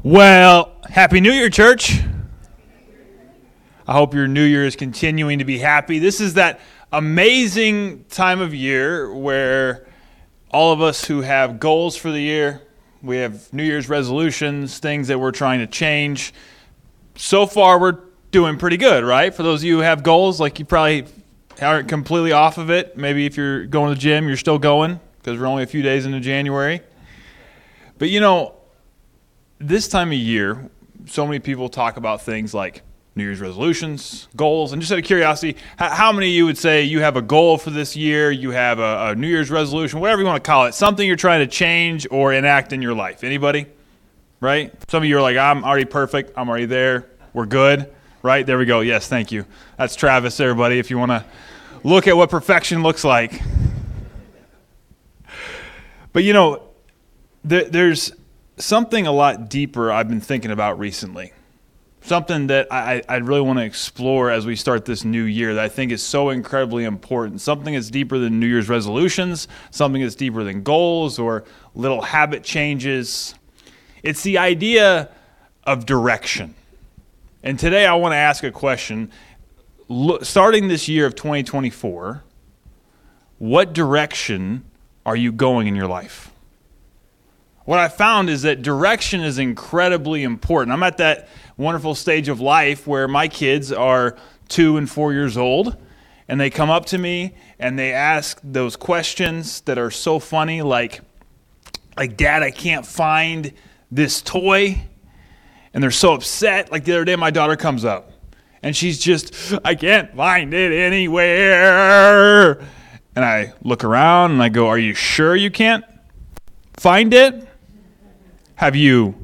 Well, 0.00 0.80
Happy 0.88 1.20
New 1.20 1.32
Year, 1.32 1.50
church. 1.50 2.00
I 3.86 3.92
hope 3.92 4.14
your 4.14 4.26
New 4.26 4.42
Year 4.42 4.64
is 4.64 4.74
continuing 4.74 5.40
to 5.40 5.44
be 5.44 5.58
happy. 5.58 5.98
This 5.98 6.18
is 6.18 6.34
that 6.34 6.60
amazing 6.90 8.06
time 8.06 8.40
of 8.40 8.54
year 8.54 9.12
where 9.12 9.86
all 10.50 10.72
of 10.72 10.80
us 10.80 11.04
who 11.04 11.20
have 11.20 11.60
goals 11.60 11.94
for 11.94 12.10
the 12.10 12.20
year, 12.20 12.62
we 13.02 13.18
have 13.18 13.52
New 13.52 13.62
Year's 13.62 13.90
resolutions, 13.90 14.78
things 14.78 15.08
that 15.08 15.20
we're 15.20 15.30
trying 15.30 15.58
to 15.58 15.66
change. 15.66 16.32
So 17.16 17.44
far, 17.46 17.78
we're 17.78 17.98
doing 18.30 18.56
pretty 18.56 18.78
good, 18.78 19.04
right? 19.04 19.32
For 19.32 19.42
those 19.42 19.60
of 19.60 19.64
you 19.64 19.76
who 19.76 19.82
have 19.82 20.02
goals, 20.02 20.40
like 20.40 20.58
you 20.58 20.64
probably 20.64 21.04
aren't 21.60 21.88
completely 21.88 22.32
off 22.32 22.56
of 22.56 22.70
it. 22.70 22.96
Maybe 22.96 23.26
if 23.26 23.36
you're 23.36 23.66
going 23.66 23.90
to 23.90 23.94
the 23.94 24.00
gym, 24.00 24.26
you're 24.26 24.38
still 24.38 24.58
going 24.58 25.00
because 25.18 25.38
we're 25.38 25.46
only 25.46 25.64
a 25.64 25.66
few 25.66 25.82
days 25.82 26.06
into 26.06 26.20
January. 26.20 26.80
But 27.98 28.08
you 28.08 28.20
know, 28.20 28.54
this 29.62 29.88
time 29.88 30.08
of 30.08 30.18
year, 30.18 30.70
so 31.06 31.26
many 31.26 31.38
people 31.38 31.68
talk 31.68 31.96
about 31.96 32.22
things 32.22 32.52
like 32.52 32.82
New 33.14 33.24
Year's 33.24 33.40
resolutions, 33.40 34.28
goals, 34.34 34.72
and 34.72 34.80
just 34.80 34.90
out 34.90 34.98
of 34.98 35.04
curiosity, 35.04 35.56
how 35.76 36.12
many 36.12 36.28
of 36.28 36.32
you 36.32 36.46
would 36.46 36.56
say 36.56 36.82
you 36.82 37.00
have 37.00 37.16
a 37.16 37.22
goal 37.22 37.58
for 37.58 37.70
this 37.70 37.94
year, 37.94 38.30
you 38.30 38.50
have 38.50 38.78
a, 38.78 39.10
a, 39.10 39.14
New 39.14 39.28
Year's 39.28 39.50
resolution, 39.50 40.00
whatever 40.00 40.22
you 40.22 40.26
want 40.26 40.42
to 40.42 40.46
call 40.46 40.64
it, 40.64 40.74
something 40.74 41.06
you're 41.06 41.16
trying 41.16 41.40
to 41.40 41.46
change 41.46 42.06
or 42.10 42.32
enact 42.32 42.72
in 42.72 42.80
your 42.80 42.94
life? 42.94 43.22
Anybody? 43.22 43.66
Right? 44.40 44.72
Some 44.88 45.02
of 45.02 45.08
you 45.08 45.18
are 45.18 45.22
like, 45.22 45.36
I'm 45.36 45.62
already 45.62 45.84
perfect, 45.84 46.32
I'm 46.36 46.48
already 46.48 46.64
there, 46.64 47.06
we're 47.34 47.46
good, 47.46 47.92
right? 48.22 48.46
There 48.46 48.58
we 48.58 48.64
go. 48.64 48.80
Yes, 48.80 49.08
thank 49.08 49.30
you. 49.30 49.44
That's 49.76 49.94
Travis, 49.94 50.40
everybody, 50.40 50.78
if 50.78 50.90
you 50.90 50.98
want 50.98 51.10
to 51.10 51.24
look 51.84 52.08
at 52.08 52.16
what 52.16 52.30
perfection 52.30 52.82
looks 52.82 53.04
like. 53.04 53.40
But 56.12 56.24
you 56.24 56.32
know, 56.32 56.62
there, 57.44 57.64
there's 57.64 58.12
something 58.62 59.06
a 59.06 59.12
lot 59.12 59.48
deeper 59.48 59.90
I've 59.90 60.08
been 60.08 60.20
thinking 60.20 60.50
about 60.50 60.78
recently. 60.78 61.32
Something 62.02 62.48
that 62.48 62.72
I, 62.72 63.02
I 63.08 63.16
really 63.16 63.40
want 63.40 63.60
to 63.60 63.64
explore 63.64 64.30
as 64.30 64.44
we 64.44 64.56
start 64.56 64.84
this 64.84 65.04
new 65.04 65.22
year 65.22 65.54
that 65.54 65.64
I 65.64 65.68
think 65.68 65.92
is 65.92 66.02
so 66.02 66.30
incredibly 66.30 66.84
important. 66.84 67.40
Something 67.40 67.74
that's 67.74 67.90
deeper 67.90 68.18
than 68.18 68.40
New 68.40 68.46
Year's 68.46 68.68
resolutions, 68.68 69.46
something 69.70 70.02
that's 70.02 70.16
deeper 70.16 70.42
than 70.42 70.62
goals 70.62 71.18
or 71.18 71.44
little 71.74 72.02
habit 72.02 72.42
changes. 72.42 73.34
It's 74.02 74.22
the 74.22 74.38
idea 74.38 75.10
of 75.64 75.86
direction. 75.86 76.54
And 77.44 77.58
today 77.58 77.86
I 77.86 77.94
want 77.94 78.12
to 78.12 78.16
ask 78.16 78.42
a 78.42 78.50
question. 78.50 79.12
starting 80.22 80.66
this 80.66 80.88
year 80.88 81.06
of 81.06 81.14
2024, 81.14 82.24
what 83.38 83.72
direction 83.72 84.64
are 85.06 85.16
you 85.16 85.30
going 85.30 85.68
in 85.68 85.76
your 85.76 85.88
life? 85.88 86.31
What 87.64 87.78
I 87.78 87.88
found 87.88 88.28
is 88.28 88.42
that 88.42 88.62
direction 88.62 89.20
is 89.20 89.38
incredibly 89.38 90.22
important. 90.22 90.72
I'm 90.72 90.82
at 90.82 90.96
that 90.98 91.28
wonderful 91.56 91.94
stage 91.94 92.28
of 92.28 92.40
life 92.40 92.86
where 92.86 93.06
my 93.06 93.28
kids 93.28 93.72
are 93.72 94.16
two 94.48 94.76
and 94.76 94.90
four 94.90 95.12
years 95.12 95.36
old, 95.36 95.76
and 96.28 96.40
they 96.40 96.50
come 96.50 96.70
up 96.70 96.86
to 96.86 96.98
me 96.98 97.34
and 97.58 97.78
they 97.78 97.92
ask 97.92 98.40
those 98.42 98.74
questions 98.76 99.60
that 99.62 99.78
are 99.78 99.90
so 99.90 100.18
funny, 100.18 100.62
like, 100.62 101.00
like, 101.96 102.16
Dad, 102.16 102.42
I 102.42 102.50
can't 102.50 102.86
find 102.86 103.52
this 103.90 104.22
toy. 104.22 104.82
And 105.74 105.82
they're 105.82 105.90
so 105.90 106.14
upset. 106.14 106.72
Like 106.72 106.84
the 106.84 106.92
other 106.92 107.04
day, 107.04 107.16
my 107.16 107.30
daughter 107.30 107.56
comes 107.56 107.84
up 107.84 108.12
and 108.62 108.76
she's 108.76 108.98
just, 108.98 109.54
I 109.64 109.74
can't 109.74 110.14
find 110.14 110.52
it 110.54 110.72
anywhere. 110.72 112.60
And 113.14 113.24
I 113.24 113.52
look 113.62 113.84
around 113.84 114.32
and 114.32 114.42
I 114.42 114.48
go, 114.48 114.68
Are 114.68 114.78
you 114.78 114.94
sure 114.94 115.36
you 115.36 115.50
can't 115.50 115.84
find 116.76 117.12
it? 117.12 117.48
Have 118.62 118.76
you 118.76 119.16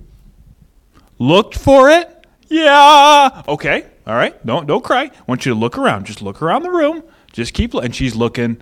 looked 1.20 1.56
for 1.56 1.89
it? 1.91 2.27
Yeah. 2.48 3.44
Okay. 3.47 3.86
All 4.05 4.17
right. 4.17 4.44
Don't 4.44 4.67
don't 4.67 4.83
cry. 4.83 5.03
I 5.03 5.11
want 5.28 5.47
you 5.47 5.55
to 5.55 5.56
look 5.61 5.78
around. 5.78 6.06
Just 6.06 6.20
look 6.20 6.42
around 6.42 6.64
the 6.64 6.72
room. 6.72 7.05
Just 7.33 7.55
keep 7.55 7.72
and 7.72 7.94
she's 7.94 8.16
looking 8.16 8.60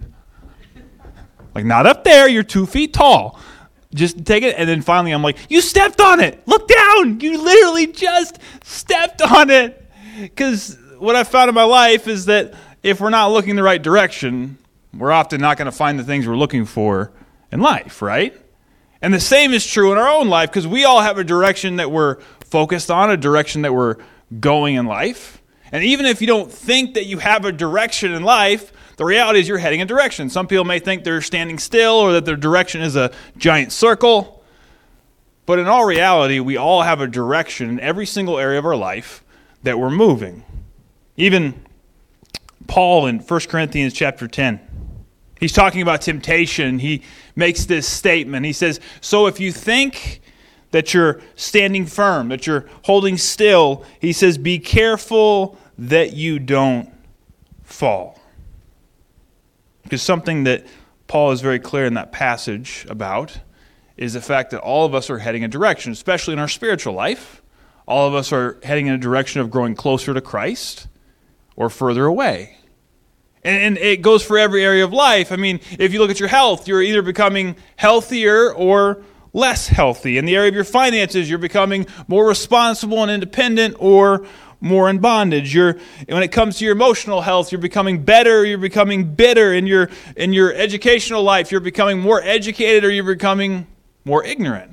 like 1.55 1.65
not 1.65 1.87
up 1.87 2.05
there. 2.05 2.29
You're 2.29 2.43
two 2.43 2.67
feet 2.67 2.93
tall. 2.93 3.41
Just 3.95 4.27
take 4.27 4.43
it, 4.43 4.55
and 4.59 4.69
then 4.69 4.83
finally, 4.83 5.13
I'm 5.13 5.23
like, 5.23 5.39
"You 5.49 5.63
stepped 5.63 5.99
on 5.99 6.21
it. 6.21 6.47
Look 6.47 6.69
down. 6.69 7.21
You 7.21 7.43
literally 7.43 7.87
just 7.87 8.39
stepped 8.63 9.23
on 9.23 9.49
it." 9.49 9.83
Because 10.21 10.77
what 10.99 11.17
I've 11.17 11.29
found 11.29 11.49
in 11.49 11.55
my 11.55 11.65
life 11.65 12.07
is 12.07 12.27
that 12.27 12.53
if 12.83 13.01
we're 13.01 13.09
not 13.09 13.33
looking 13.33 13.57
the 13.57 13.63
right 13.63 13.83
direction, 13.83 14.59
we're 14.93 15.11
often 15.11 15.41
not 15.41 15.57
going 15.57 15.71
to 15.71 15.73
find 15.73 15.99
the 15.99 16.05
things 16.05 16.29
we're 16.29 16.37
looking 16.37 16.67
for 16.67 17.13
in 17.51 17.61
life, 17.61 18.03
right? 18.03 18.39
And 19.03 19.13
the 19.13 19.21
same 19.21 19.53
is 19.53 19.67
true 19.67 19.93
in 19.93 19.99
our 19.99 20.09
own 20.09 20.29
life 20.29 20.51
because 20.51 20.67
we 20.67 20.85
all 20.85 21.01
have 21.01 21.19
a 21.19 21.25
direction 21.25 21.77
that 21.77 21.91
we're 21.91 22.17
focused 22.45 22.91
on, 22.91 23.11
a 23.11 23.17
direction 23.17 23.63
that 23.63 23.75
we're 23.75 23.97
going 24.41 24.77
in 24.77 24.87
life. 24.87 25.43
And 25.73 25.85
even 25.85 26.07
if 26.07 26.21
you 26.21 26.27
don't 26.27 26.51
think 26.51 26.95
that 26.95 27.07
you 27.07 27.19
have 27.19 27.45
a 27.45 27.53
direction 27.53 28.13
in 28.13 28.23
life, 28.23 28.73
the 28.97 29.05
reality 29.05 29.41
is 29.41 29.49
you're 29.49 29.59
heading 29.59 29.83
a 29.83 29.85
direction. 29.85 30.31
Some 30.31 30.47
people 30.47 30.65
may 30.65 30.79
think 30.79 31.05
they're 31.05 31.21
standing 31.21 31.59
still 31.59 31.95
or 31.95 32.13
that 32.13 32.25
their 32.25 32.37
direction 32.37 32.81
is 32.81 32.97
a 32.97 33.13
giant 33.37 33.73
circle. 33.73 34.43
But 35.45 35.59
in 35.59 35.67
all 35.67 35.85
reality, 35.85 36.41
we 36.41 36.57
all 36.57 36.83
have 36.83 37.01
a 37.01 37.07
direction 37.07 37.69
in 37.69 37.81
every 37.81 38.07
single 38.07 38.39
area 38.39 38.59
of 38.59 38.65
our 38.65 38.77
life 38.77 39.23
that 39.63 39.79
we're 39.79 39.91
moving. 39.91 40.45
Even 41.17 41.65
Paul 42.67 43.07
in 43.07 43.19
1 43.19 43.41
Corinthians 43.41 43.93
chapter 43.93 44.27
10 44.27 44.61
He's 45.39 45.53
talking 45.53 45.83
about 45.83 46.01
temptation. 46.01 46.79
He 46.79 47.03
makes 47.37 47.67
this 47.67 47.87
statement. 47.87 48.45
He 48.45 48.53
says, 48.53 48.81
So 49.01 49.27
if 49.27 49.39
you 49.39 49.53
think 49.53 50.21
that 50.73 50.93
you're 50.93 51.21
standing 51.37 51.87
firm, 51.87 52.29
that 52.31 52.47
you're 52.47 52.67
holding 52.83 53.17
still, 53.19 53.85
he 54.01 54.13
says, 54.13 54.39
Be 54.39 54.59
careful 54.59 55.59
that 55.79 56.15
you 56.15 56.39
don't 56.39 56.93
fall. 57.63 58.19
Because 59.83 60.03
something 60.03 60.45
that 60.45 60.67
Paul 61.07 61.31
is 61.31 61.41
very 61.41 61.61
clear 61.61 61.85
in 61.85 61.95
that 61.95 62.11
passage 62.11 62.87
about 62.89 63.39
is 63.97 64.15
the 64.15 64.21
fact 64.21 64.51
that 64.51 64.61
all 64.61 64.85
of 64.85 64.95
us 64.95 65.09
are 65.09 65.19
heading 65.19 65.45
a 65.45 65.49
direction, 65.49 65.93
especially 65.93 66.33
in 66.33 66.39
our 66.39 66.49
spiritual 66.49 66.95
life. 66.95 67.43
All 67.87 68.09
of 68.09 68.15
us 68.15 68.33
are 68.33 68.59
heading 68.65 68.89
in 68.89 68.95
a 68.95 68.99
direction 68.99 69.41
of 69.41 69.51
growing 69.51 69.75
closer 69.75 70.13
to 70.13 70.21
Christ 70.21 70.89
or 71.55 71.71
further 71.71 72.05
away. 72.05 72.59
And, 73.47 73.63
and 73.63 73.79
it 73.79 74.03
goes 74.03 74.25
for 74.25 74.39
every 74.39 74.65
area 74.65 74.85
of 74.85 74.93
life. 74.93 75.31
I 75.31 75.37
mean, 75.37 75.61
if 75.79 75.93
you 75.93 76.01
look 76.01 76.11
at 76.11 76.19
your 76.19 76.29
health, 76.29 76.67
you're 76.67 76.83
either 76.83 77.01
becoming 77.01 77.55
healthier 77.77 78.53
or 78.53 79.03
less 79.33 79.69
healthy. 79.69 80.19
In 80.19 80.25
the 80.25 80.35
area 80.35 80.49
of 80.49 80.55
your 80.55 80.65
finances, 80.65 81.31
you're 81.31 81.39
becoming 81.39 81.87
more 82.09 82.27
responsible 82.27 83.03
and 83.03 83.11
independent 83.11 83.77
or 83.79 84.27
more 84.61 84.91
in 84.91 84.99
bondage. 84.99 85.55
You're 85.55 85.79
when 86.09 86.25
it 86.25 86.33
comes 86.33 86.59
to 86.59 86.65
your 86.65 86.73
emotional 86.73 87.21
health, 87.21 87.53
you're 87.53 87.61
becoming 87.61 88.03
better, 88.03 88.45
you're 88.45 88.59
becoming 88.59 89.15
bitter 89.15 89.53
in 89.53 89.67
your 89.67 89.91
in 90.17 90.33
your 90.33 90.53
educational 90.53 91.23
life, 91.23 91.53
you're 91.53 91.61
becoming 91.61 92.01
more 92.01 92.21
educated 92.23 92.85
or 92.85 92.91
you're 92.91 93.05
becoming 93.05 93.67
more 94.05 94.25
ignorant. 94.25 94.73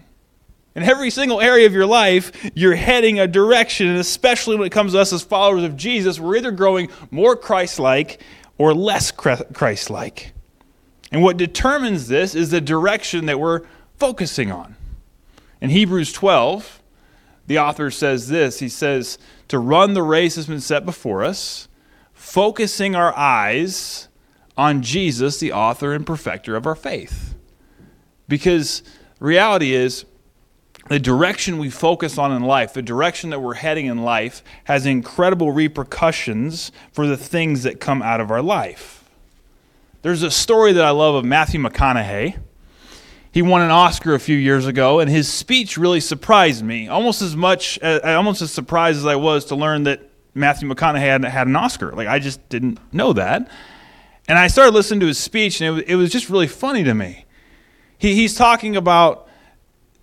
In 0.76 0.82
every 0.82 1.12
single 1.12 1.40
area 1.40 1.68
of 1.68 1.74
your 1.74 1.86
life, 1.86 2.32
you're 2.56 2.74
heading 2.74 3.20
a 3.20 3.28
direction, 3.28 3.88
and 3.88 4.00
especially 4.00 4.56
when 4.56 4.66
it 4.66 4.72
comes 4.72 4.94
to 4.94 5.00
us 5.00 5.14
as 5.14 5.22
followers 5.22 5.64
of 5.64 5.78
Jesus, 5.78 6.20
we're 6.20 6.38
either 6.38 6.50
growing 6.50 6.90
more 7.12 7.36
Christ 7.36 7.78
like 7.78 8.20
or 8.58 8.74
less 8.74 9.12
Christ 9.12 9.90
like. 9.90 10.34
And 11.12 11.22
what 11.22 11.38
determines 11.38 12.08
this 12.08 12.34
is 12.36 12.50
the 12.52 12.62
direction 12.62 13.28
that 13.28 13.40
we're 13.40 13.62
focusing 13.98 14.52
on. 14.52 14.76
In 15.62 15.70
Hebrews 15.70 16.12
12, 16.12 16.82
the 17.48 17.60
author 17.60 17.92
says 17.92 18.28
this 18.28 18.60
He 18.60 18.70
says, 18.70 19.18
To 19.50 19.60
run 19.60 19.94
the 19.94 20.04
race 20.04 20.36
has 20.36 20.48
been 20.48 20.60
set 20.60 20.86
before 20.86 21.24
us, 21.24 21.68
focusing 22.14 22.96
our 22.96 23.16
eyes 23.16 24.08
on 24.58 24.82
Jesus, 24.82 25.40
the 25.40 25.52
author 25.52 25.94
and 25.94 26.06
perfecter 26.06 26.56
of 26.56 26.68
our 26.68 26.76
faith. 26.76 27.36
Because 28.28 28.84
reality 29.20 29.74
is, 29.74 30.06
the 30.90 31.00
direction 31.00 31.58
we 31.58 31.70
focus 31.70 32.18
on 32.18 32.32
in 32.32 32.44
life, 32.44 32.74
the 32.74 32.82
direction 32.82 33.30
that 33.30 33.40
we're 33.40 33.54
heading 33.54 33.86
in 33.86 34.04
life, 34.04 34.44
has 34.66 34.86
incredible 34.86 35.52
repercussions 35.52 36.72
for 36.92 37.08
the 37.08 37.18
things 37.18 37.64
that 37.64 37.80
come 37.80 38.02
out 38.02 38.20
of 38.20 38.30
our 38.30 38.42
life. 38.42 39.04
There's 40.02 40.24
a 40.24 40.32
story 40.32 40.74
that 40.74 40.84
I 40.84 40.90
love 40.90 41.16
of 41.16 41.24
Matthew 41.24 41.62
McConaughey. 41.62 42.38
He 43.32 43.42
won 43.42 43.62
an 43.62 43.72
Oscar 43.72 44.14
a 44.14 44.20
few 44.20 44.36
years 44.38 44.68
ago, 44.68 45.00
and 45.00 45.10
his 45.10 45.32
speech 45.32 45.78
really 45.78 46.02
surprised 46.02 46.64
me, 46.64 46.90
almost 46.90 47.22
as 47.22 47.36
much, 47.36 47.80
uh, 47.82 48.02
almost 48.04 48.42
as 48.42 48.52
surprised 48.52 49.00
as 49.00 49.06
I 49.06 49.16
was 49.16 49.46
to 49.46 49.56
learn 49.56 49.84
that 49.84 50.02
Matthew 50.36 50.70
McConaughey 50.70 51.00
had, 51.00 51.24
had 51.24 51.48
an 51.48 51.56
Oscar. 51.56 51.94
Like 51.94 52.08
I 52.08 52.20
just 52.20 52.48
didn't 52.50 52.80
know 52.94 53.14
that, 53.14 53.50
and 54.28 54.38
I 54.38 54.48
started 54.48 54.74
listening 54.74 55.00
to 55.00 55.08
his 55.08 55.18
speech, 55.18 55.62
and 55.62 55.68
it 55.68 55.72
was, 55.72 55.84
it 55.84 55.96
was 55.96 56.12
just 56.12 56.30
really 56.30 56.48
funny 56.48 56.84
to 56.84 56.94
me. 56.94 57.26
He, 57.98 58.14
he's 58.16 58.36
talking 58.36 58.76
about 58.76 59.23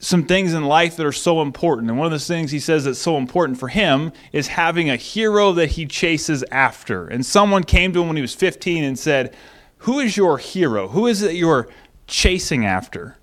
some 0.02 0.24
things 0.24 0.54
in 0.54 0.64
life 0.64 0.96
that 0.96 1.04
are 1.04 1.12
so 1.12 1.42
important. 1.42 1.90
And 1.90 1.98
one 1.98 2.06
of 2.06 2.12
the 2.12 2.18
things 2.18 2.50
he 2.50 2.58
says 2.58 2.84
that's 2.84 2.98
so 2.98 3.18
important 3.18 3.60
for 3.60 3.68
him 3.68 4.12
is 4.32 4.48
having 4.48 4.88
a 4.88 4.96
hero 4.96 5.52
that 5.52 5.72
he 5.72 5.84
chases 5.84 6.42
after. 6.50 7.06
And 7.06 7.24
someone 7.24 7.64
came 7.64 7.92
to 7.92 8.00
him 8.00 8.08
when 8.08 8.16
he 8.16 8.22
was 8.22 8.34
15 8.34 8.82
and 8.82 8.98
said, 8.98 9.36
Who 9.78 10.00
is 10.00 10.16
your 10.16 10.38
hero? 10.38 10.88
Who 10.88 11.06
is 11.06 11.22
it 11.22 11.34
you're 11.34 11.68
chasing 12.06 12.64
after? 12.64 13.18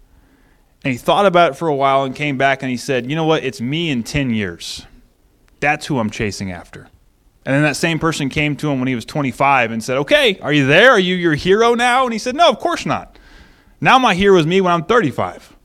And 0.84 0.92
he 0.92 1.00
thought 1.00 1.26
about 1.26 1.54
it 1.54 1.56
for 1.56 1.68
a 1.68 1.76
while 1.76 2.04
and 2.04 2.16
came 2.16 2.38
back 2.38 2.62
and 2.62 2.70
he 2.70 2.78
said, 2.78 3.10
You 3.10 3.16
know 3.16 3.26
what? 3.26 3.44
It's 3.44 3.60
me 3.60 3.90
in 3.90 4.04
10 4.04 4.30
years. 4.30 4.86
That's 5.60 5.88
who 5.88 5.98
I'm 5.98 6.12
chasing 6.12 6.52
after. 6.52 6.90
And 7.44 7.56
then 7.56 7.64
that 7.64 7.76
same 7.76 7.98
person 7.98 8.30
came 8.30 8.56
to 8.58 8.70
him 8.70 8.78
when 8.78 8.88
he 8.88 8.94
was 8.94 9.06
25 9.06 9.72
and 9.72 9.84
said, 9.84 9.98
Okay, 9.98 10.38
are 10.44 10.54
you 10.54 10.68
there? 10.68 10.92
Are 10.92 11.00
you 11.00 11.16
your 11.16 11.34
hero 11.34 11.74
now? 11.74 12.04
And 12.04 12.14
he 12.14 12.20
said, 12.20 12.36
No, 12.36 12.50
of 12.50 12.60
course 12.60 12.86
not. 12.86 13.18
Now 13.82 13.98
my 13.98 14.14
hero 14.14 14.38
is 14.38 14.46
me 14.46 14.62
when 14.62 14.72
I'm 14.72 14.84
35. 14.84 15.57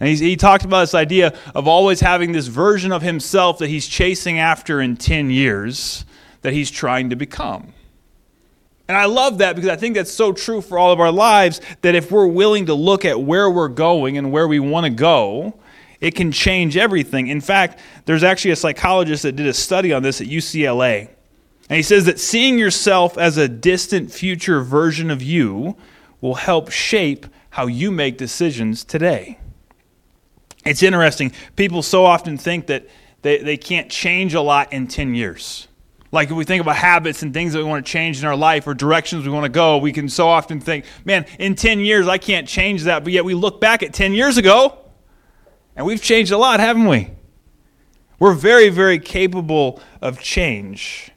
And 0.00 0.08
he 0.08 0.34
talked 0.34 0.64
about 0.64 0.80
this 0.80 0.94
idea 0.94 1.38
of 1.54 1.68
always 1.68 2.00
having 2.00 2.32
this 2.32 2.46
version 2.46 2.90
of 2.90 3.02
himself 3.02 3.58
that 3.58 3.68
he's 3.68 3.86
chasing 3.86 4.38
after 4.38 4.80
in 4.80 4.96
10 4.96 5.30
years 5.30 6.06
that 6.40 6.54
he's 6.54 6.70
trying 6.70 7.10
to 7.10 7.16
become. 7.16 7.74
And 8.88 8.96
I 8.96 9.04
love 9.04 9.38
that 9.38 9.54
because 9.54 9.70
I 9.70 9.76
think 9.76 9.94
that's 9.94 10.10
so 10.10 10.32
true 10.32 10.62
for 10.62 10.78
all 10.78 10.90
of 10.90 10.98
our 10.98 11.12
lives 11.12 11.60
that 11.82 11.94
if 11.94 12.10
we're 12.10 12.26
willing 12.26 12.66
to 12.66 12.74
look 12.74 13.04
at 13.04 13.20
where 13.20 13.48
we're 13.48 13.68
going 13.68 14.16
and 14.16 14.32
where 14.32 14.48
we 14.48 14.58
want 14.58 14.84
to 14.84 14.90
go, 14.90 15.54
it 16.00 16.14
can 16.14 16.32
change 16.32 16.78
everything. 16.78 17.28
In 17.28 17.42
fact, 17.42 17.78
there's 18.06 18.24
actually 18.24 18.52
a 18.52 18.56
psychologist 18.56 19.22
that 19.22 19.36
did 19.36 19.46
a 19.46 19.54
study 19.54 19.92
on 19.92 20.02
this 20.02 20.20
at 20.20 20.26
UCLA. 20.26 21.08
And 21.68 21.76
he 21.76 21.82
says 21.82 22.06
that 22.06 22.18
seeing 22.18 22.58
yourself 22.58 23.16
as 23.16 23.36
a 23.36 23.46
distant 23.48 24.10
future 24.10 24.62
version 24.62 25.10
of 25.10 25.22
you 25.22 25.76
will 26.20 26.34
help 26.34 26.70
shape 26.70 27.26
how 27.50 27.66
you 27.66 27.92
make 27.92 28.16
decisions 28.16 28.82
today. 28.82 29.38
It's 30.64 30.82
interesting. 30.82 31.32
People 31.56 31.82
so 31.82 32.04
often 32.04 32.36
think 32.36 32.66
that 32.66 32.86
they, 33.22 33.38
they 33.38 33.56
can't 33.56 33.90
change 33.90 34.34
a 34.34 34.40
lot 34.40 34.72
in 34.72 34.86
10 34.86 35.14
years. 35.14 35.68
Like 36.12 36.30
if 36.30 36.36
we 36.36 36.44
think 36.44 36.60
about 36.60 36.76
habits 36.76 37.22
and 37.22 37.32
things 37.32 37.52
that 37.52 37.60
we 37.60 37.64
want 37.64 37.86
to 37.86 37.90
change 37.90 38.20
in 38.20 38.26
our 38.26 38.36
life 38.36 38.66
or 38.66 38.74
directions 38.74 39.24
we 39.24 39.30
want 39.30 39.44
to 39.44 39.50
go, 39.50 39.78
we 39.78 39.92
can 39.92 40.08
so 40.08 40.28
often 40.28 40.60
think, 40.60 40.84
man, 41.04 41.24
in 41.38 41.54
10 41.54 41.80
years 41.80 42.08
I 42.08 42.18
can't 42.18 42.48
change 42.48 42.84
that. 42.84 43.04
But 43.04 43.12
yet 43.12 43.24
we 43.24 43.34
look 43.34 43.60
back 43.60 43.82
at 43.82 43.94
10 43.94 44.12
years 44.12 44.36
ago 44.36 44.76
and 45.76 45.86
we've 45.86 46.02
changed 46.02 46.32
a 46.32 46.38
lot, 46.38 46.58
haven't 46.60 46.86
we? 46.86 47.10
We're 48.18 48.34
very, 48.34 48.68
very 48.68 48.98
capable 48.98 49.80
of 50.02 50.20
change. 50.20 51.10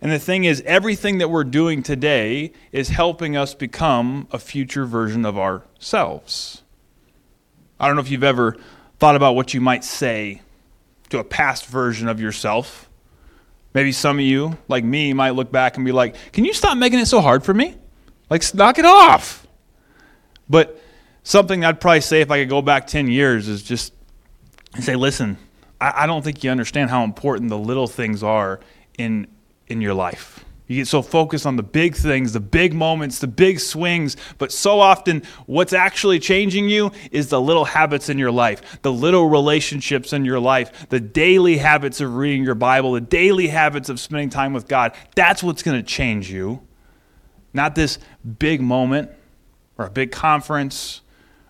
And 0.00 0.12
the 0.12 0.18
thing 0.18 0.44
is, 0.44 0.62
everything 0.66 1.18
that 1.18 1.30
we're 1.30 1.44
doing 1.44 1.82
today 1.82 2.52
is 2.72 2.90
helping 2.90 3.38
us 3.38 3.54
become 3.54 4.28
a 4.30 4.38
future 4.38 4.84
version 4.84 5.24
of 5.24 5.38
ourselves. 5.38 6.62
I 7.84 7.86
don't 7.86 7.96
know 7.96 8.02
if 8.02 8.10
you've 8.10 8.24
ever 8.24 8.56
thought 8.98 9.14
about 9.14 9.34
what 9.34 9.52
you 9.52 9.60
might 9.60 9.84
say 9.84 10.40
to 11.10 11.18
a 11.18 11.24
past 11.24 11.66
version 11.66 12.08
of 12.08 12.18
yourself. 12.18 12.88
Maybe 13.74 13.92
some 13.92 14.18
of 14.18 14.24
you, 14.24 14.56
like 14.68 14.84
me, 14.84 15.12
might 15.12 15.32
look 15.32 15.52
back 15.52 15.76
and 15.76 15.84
be 15.84 15.92
like, 15.92 16.16
Can 16.32 16.46
you 16.46 16.54
stop 16.54 16.78
making 16.78 16.98
it 16.98 17.04
so 17.04 17.20
hard 17.20 17.44
for 17.44 17.52
me? 17.52 17.76
Like, 18.30 18.42
knock 18.54 18.78
it 18.78 18.86
off. 18.86 19.46
But 20.48 20.80
something 21.24 21.62
I'd 21.62 21.78
probably 21.78 22.00
say 22.00 22.22
if 22.22 22.30
I 22.30 22.40
could 22.40 22.48
go 22.48 22.62
back 22.62 22.86
10 22.86 23.08
years 23.08 23.48
is 23.48 23.62
just 23.62 23.92
say, 24.80 24.96
Listen, 24.96 25.36
I, 25.78 26.04
I 26.04 26.06
don't 26.06 26.24
think 26.24 26.42
you 26.42 26.50
understand 26.50 26.88
how 26.88 27.04
important 27.04 27.50
the 27.50 27.58
little 27.58 27.86
things 27.86 28.22
are 28.22 28.60
in, 28.96 29.26
in 29.66 29.82
your 29.82 29.92
life. 29.92 30.43
You 30.66 30.76
get 30.76 30.88
so 30.88 31.02
focused 31.02 31.44
on 31.44 31.56
the 31.56 31.62
big 31.62 31.94
things, 31.94 32.32
the 32.32 32.40
big 32.40 32.72
moments, 32.72 33.18
the 33.18 33.26
big 33.26 33.60
swings, 33.60 34.16
but 34.38 34.50
so 34.50 34.80
often 34.80 35.22
what's 35.44 35.74
actually 35.74 36.18
changing 36.18 36.70
you 36.70 36.90
is 37.10 37.28
the 37.28 37.40
little 37.40 37.66
habits 37.66 38.08
in 38.08 38.18
your 38.18 38.30
life, 38.30 38.80
the 38.80 38.92
little 38.92 39.28
relationships 39.28 40.14
in 40.14 40.24
your 40.24 40.40
life, 40.40 40.88
the 40.88 41.00
daily 41.00 41.58
habits 41.58 42.00
of 42.00 42.14
reading 42.14 42.44
your 42.44 42.54
Bible, 42.54 42.92
the 42.92 43.02
daily 43.02 43.48
habits 43.48 43.90
of 43.90 44.00
spending 44.00 44.30
time 44.30 44.54
with 44.54 44.66
God. 44.66 44.94
That's 45.14 45.42
what's 45.42 45.62
going 45.62 45.76
to 45.76 45.86
change 45.86 46.30
you. 46.30 46.66
Not 47.52 47.74
this 47.74 47.98
big 48.38 48.62
moment 48.62 49.10
or 49.76 49.84
a 49.84 49.90
big 49.90 50.12
conference 50.12 51.02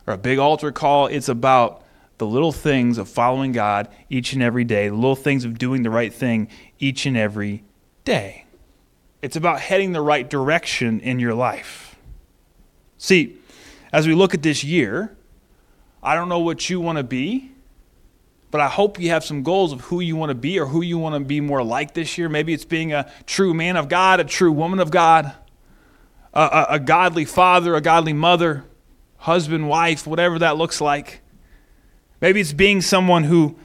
or 0.09 0.15
a 0.15 0.19
big 0.19 0.39
altar 0.39 0.73
call. 0.73 1.07
It's 1.07 1.29
about 1.29 1.85
the 2.19 2.27
little 2.27 2.53
things 2.53 2.99
of 2.99 3.09
following 3.09 3.53
God 3.53 3.89
each 4.09 4.33
and 4.33 4.43
every 4.43 4.65
day, 4.65 4.89
the 4.89 4.95
little 4.95 5.15
things 5.15 5.45
of 5.45 5.57
doing 5.57 5.85
the 5.85 5.91
right 5.91 6.13
thing 6.13 6.49
each 6.81 7.07
and 7.07 7.17
every 7.17 7.63
day. 8.05 8.44
It's 9.25 9.37
about 9.37 9.59
heading 9.59 9.93
the 9.93 10.03
right 10.03 10.29
direction 10.29 11.01
in 11.01 11.19
your 11.19 11.33
life. 11.33 11.97
See, 12.99 13.39
as 13.91 14.07
we 14.07 14.13
look 14.13 14.35
at 14.35 14.43
this 14.43 14.63
year, 14.63 15.17
I 16.03 16.15
don't 16.15 16.29
know 16.29 16.41
what 16.41 16.69
you 16.69 16.79
want 16.79 16.99
to 16.99 17.05
be, 17.05 17.51
but 18.51 18.61
I 18.61 18.69
hope 18.69 19.01
you 19.01 19.09
have 19.09 19.25
some 19.25 19.43
goals 19.43 19.73
of 19.73 19.81
who 19.81 20.01
you 20.01 20.15
want 20.15 20.29
to 20.29 20.35
be 20.35 20.61
or 20.61 20.67
who 20.67 20.83
you 20.83 20.99
want 20.99 21.15
to 21.15 21.21
be 21.21 21.41
more 21.41 21.65
like 21.65 21.95
this 21.95 22.19
year. 22.19 22.29
Maybe 22.29 22.53
it's 22.53 22.67
being 22.67 22.93
a 22.93 23.11
true 23.25 23.55
man 23.55 23.79
of 23.79 23.89
God, 23.89 24.21
a 24.21 24.25
true 24.25 24.53
woman 24.53 24.79
of 24.79 24.91
God, 24.91 25.33
a, 26.35 26.43
a, 26.43 26.67
a 26.73 26.79
godly 26.79 27.25
father, 27.25 27.75
a 27.77 27.81
godly 27.81 28.13
mother, 28.13 28.67
husband, 29.17 29.71
wife, 29.71 30.07
whatever 30.07 30.39
that 30.41 30.59
looks 30.59 30.83
like. 30.83 31.23
Maybe 32.21 32.43
it's 32.43 32.53
being 32.53 32.83
someone 32.83 33.25
who 33.25 33.57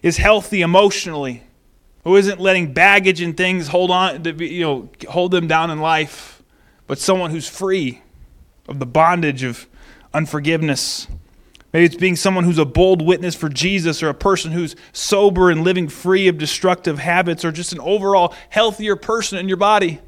is 0.00 0.18
healthy 0.18 0.60
emotionally, 0.60 1.42
who 2.08 2.16
isn't 2.16 2.40
letting 2.40 2.72
baggage 2.72 3.20
and 3.20 3.36
things 3.36 3.68
hold 3.68 3.90
on, 3.90 4.22
to 4.22 4.32
you 4.42 4.62
know, 4.62 4.88
hold 5.10 5.30
them 5.30 5.46
down 5.46 5.70
in 5.70 5.78
life, 5.78 6.42
but 6.86 6.98
someone 6.98 7.30
who's 7.30 7.46
free 7.46 8.00
of 8.66 8.78
the 8.78 8.86
bondage 8.86 9.42
of 9.42 9.66
unforgiveness. 10.14 11.06
Maybe 11.70 11.84
it's 11.84 11.96
being 11.96 12.16
someone 12.16 12.44
who's 12.44 12.56
a 12.56 12.64
bold 12.64 13.02
witness 13.02 13.34
for 13.34 13.50
Jesus 13.50 14.02
or 14.02 14.08
a 14.08 14.14
person 14.14 14.52
who's 14.52 14.74
sober 14.94 15.50
and 15.50 15.64
living 15.64 15.86
free 15.86 16.28
of 16.28 16.38
destructive 16.38 16.98
habits 16.98 17.44
or 17.44 17.52
just 17.52 17.74
an 17.74 17.80
overall 17.80 18.34
healthier 18.48 18.96
person 18.96 19.36
in 19.36 19.46
your 19.46 19.58
body 19.58 20.00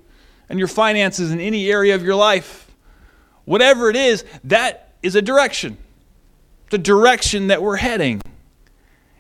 and 0.49 0.59
your 0.59 0.69
finances 0.69 1.31
in 1.31 1.39
any 1.39 1.71
area 1.71 1.95
of 1.95 2.03
your 2.03 2.15
life. 2.15 2.71
Whatever 3.45 3.91
it 3.91 3.97
is, 3.97 4.25
that 4.45 4.95
is 5.03 5.17
a 5.17 5.21
direction. 5.21 5.77
The 6.71 6.79
direction 6.79 7.49
that 7.49 7.61
we're 7.61 7.77
heading. 7.77 8.23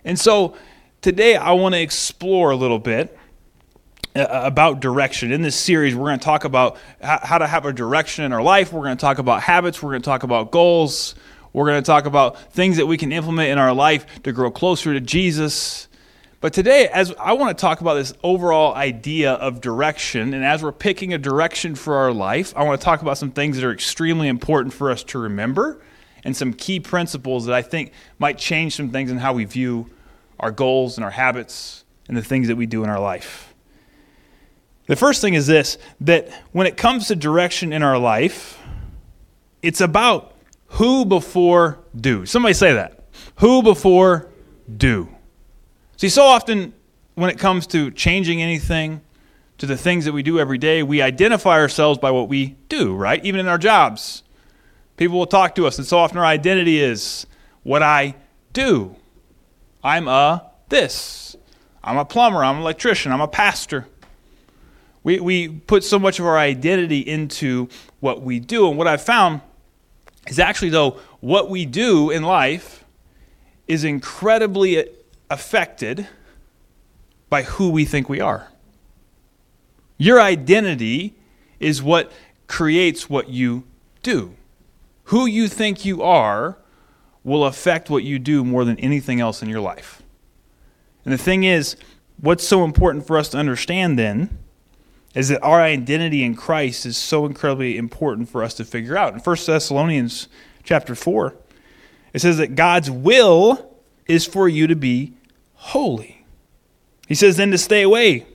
And 0.03 0.19
so 0.19 0.57
today 1.01 1.37
I 1.37 1.53
want 1.53 1.75
to 1.75 1.81
explore 1.81 2.51
a 2.51 2.57
little 2.57 2.79
bit 2.79 3.17
uh, 4.15 4.27
about 4.29 4.81
direction. 4.81 5.33
In 5.33 5.43
this 5.43 5.57
series, 5.57 5.95
we're 5.95 6.09
going 6.09 6.19
to 6.19 6.25
talk 6.25 6.45
about 6.45 6.77
how 7.01 7.39
to 7.39 7.47
have 7.47 7.65
a 7.65 7.73
direction 7.73 8.25
in 8.25 8.33
our 8.33 8.43
life. 8.43 8.73
We're 8.73 8.85
going 8.85 8.97
to 8.97 9.01
talk 9.01 9.19
about 9.19 9.43
habits. 9.43 9.83
We're 9.83 9.91
going 9.91 10.03
to 10.03 10.07
talk 10.07 10.23
about 10.23 10.51
goals. 10.51 11.15
We're 11.53 11.67
going 11.67 11.83
to 11.83 11.87
talk 11.87 12.07
about 12.07 12.53
things 12.53 12.77
that 12.77 12.87
we 12.87 12.97
can 12.97 13.13
implement 13.13 13.51
in 13.51 13.59
our 13.59 13.73
life 13.73 14.23
to 14.23 14.33
grow 14.33 14.51
closer 14.51 14.93
to 14.93 15.01
Jesus. 15.01 15.89
But 16.41 16.53
today, 16.53 16.89
as 16.89 17.13
I 17.19 17.33
want 17.33 17.57
to 17.57 17.61
talk 17.61 17.81
about 17.81 17.95
this 17.95 18.15
overall 18.23 18.75
idea 18.75 19.33
of 19.33 19.61
direction, 19.61 20.33
and 20.33 20.45
as 20.45 20.63
we're 20.63 20.73
picking 20.73 21.13
a 21.13 21.19
direction 21.19 21.75
for 21.75 21.97
our 21.97 22.13
life, 22.13 22.53
I 22.57 22.63
want 22.63 22.81
to 22.81 22.85
talk 22.85 23.03
about 23.03 23.19
some 23.19 23.31
things 23.31 23.57
that 23.57 23.65
are 23.65 23.73
extremely 23.73 24.29
important 24.29 24.73
for 24.73 24.91
us 24.91 25.03
to 25.05 25.19
remember 25.19 25.83
and 26.25 26.37
some 26.37 26.53
key 26.53 26.81
principles 26.81 27.47
that 27.47 27.55
I 27.55 27.63
think 27.63 27.93
might 28.19 28.39
change 28.39 28.77
some 28.77 28.91
things 28.91 29.11
in 29.11 29.19
how 29.19 29.33
we 29.33 29.45
view 29.45 29.91
our 30.41 30.51
goals 30.51 30.97
and 30.99 31.05
our 31.05 31.11
habits 31.11 31.85
and 32.09 32.17
the 32.17 32.23
things 32.23 32.49
that 32.49 32.57
we 32.57 32.67
do 32.67 32.83
in 32.83 32.91
our 32.91 32.99
life. 32.99 33.55
The 34.87 34.97
first 34.97 35.21
thing 35.21 35.35
is 35.35 35.47
this 35.47 35.79
that 36.01 36.29
when 36.51 36.67
it 36.67 36.77
comes 36.77 37.09
to 37.09 37.17
direction 37.17 37.73
in 37.73 37.83
our 37.83 37.99
life, 37.99 38.59
it's 39.63 39.81
about 39.81 40.35
who 40.67 41.05
before 41.05 41.79
do. 41.95 42.27
Somebody 42.27 42.55
say 42.55 42.75
that. 42.75 43.05
Who 43.37 43.63
before 43.63 44.29
do. 44.77 45.09
See, 45.97 46.09
so 46.09 46.25
often 46.25 46.73
when 47.15 47.31
it 47.31 47.39
comes 47.39 47.67
to 47.69 47.91
changing 47.91 48.43
anything, 48.43 49.01
to 49.61 49.67
the 49.67 49.77
things 49.77 50.07
that 50.07 50.13
we 50.13 50.23
do 50.23 50.39
every 50.39 50.57
day, 50.57 50.83
we 50.83 51.03
identify 51.03 51.59
ourselves 51.59 51.99
by 51.99 52.11
what 52.11 52.29
we 52.29 52.57
do, 52.71 52.95
right? 52.95 53.23
Even 53.25 53.41
in 53.41 53.47
our 53.47 53.59
jobs. 53.59 54.23
People 54.97 55.19
will 55.19 55.27
talk 55.27 55.55
to 55.57 55.67
us, 55.67 55.77
and 55.77 55.87
so 55.87 55.99
often 55.99 56.17
our 56.17 56.25
identity 56.25 56.81
is 56.81 57.27
what 57.63 57.83
I 57.83 58.15
do. 58.55 58.97
I'm 59.83 60.09
a 60.09 60.51
this. 60.69 61.37
I'm 61.83 61.97
a 61.97 62.05
plumber. 62.05 62.45
I'm 62.45 62.57
an 62.57 62.63
electrician. 62.63 63.13
I'm 63.13 63.21
a 63.21 63.29
pastor. 63.29 63.87
We, 65.03 65.19
we 65.19 65.49
put 65.49 65.83
so 65.83 65.99
much 65.99 66.19
of 66.19 66.27
our 66.27 66.39
identity 66.39 67.01
into 67.01 67.69
what 68.01 68.23
we 68.23 68.39
do. 68.39 68.69
And 68.69 68.77
what 68.77 68.87
I've 68.87 69.03
found 69.03 69.41
is 70.29 70.39
actually, 70.39 70.71
though, 70.71 70.99
what 71.21 71.49
we 71.49 71.65
do 71.65 72.11
in 72.11 72.23
life 72.23 72.85
is 73.67 73.85
incredibly 73.85 74.87
affected 75.31 76.07
by 77.31 77.45
who 77.45 77.71
we 77.71 77.85
think 77.85 78.09
we 78.09 78.21
are. 78.21 78.49
Your 79.97 80.21
identity 80.21 81.15
is 81.61 81.83
what 81.83 82.13
creates 82.47 83.09
what 83.09 83.29
you 83.29 83.65
do. 84.03 84.35
Who 85.05 85.27
you 85.27 85.49
think 85.49 85.85
you 85.85 86.03
are 86.03 86.59
will 87.25 87.45
affect 87.45 87.91
what 87.91 88.03
you 88.03 88.19
do 88.19 88.45
more 88.45 88.65
than 88.65 88.79
anything 88.81 89.21
else 89.21 89.43
in 89.43 89.49
your 89.49 89.61
life. 89.61 90.03
And 91.05 91.13
the 91.13 91.19
thing 91.19 91.45
is, 91.45 91.77
what's 92.19 92.47
so 92.47 92.65
important 92.65 93.07
for 93.07 93.19
us 93.19 93.29
to 93.31 93.39
understand 93.39 93.99
then 93.99 94.39
is 95.15 95.29
that 95.29 95.43
our 95.43 95.61
identity 95.61 96.23
in 96.23 96.35
Christ 96.35 96.87
is 96.87 96.97
so 96.97 97.27
incredibly 97.27 97.77
important 97.77 98.29
for 98.29 98.43
us 98.45 98.55
to 98.55 98.65
figure 98.65 98.97
out. 98.97 99.13
In 99.13 99.21
1 99.21 99.37
Thessalonians 99.47 100.29
chapter 100.63 100.95
4, 100.95 101.35
it 102.13 102.21
says 102.21 102.39
that 102.39 102.55
God's 102.55 102.91
will 102.91 103.75
is 104.07 104.27
for 104.27 104.49
you 104.49 104.67
to 104.67 104.77
be 104.77 105.15
holy. 105.55 106.25
He 107.09 107.15
says 107.15 107.37
then 107.37 107.51
to 107.51 107.59
stay 107.59 107.83
away 107.83 108.27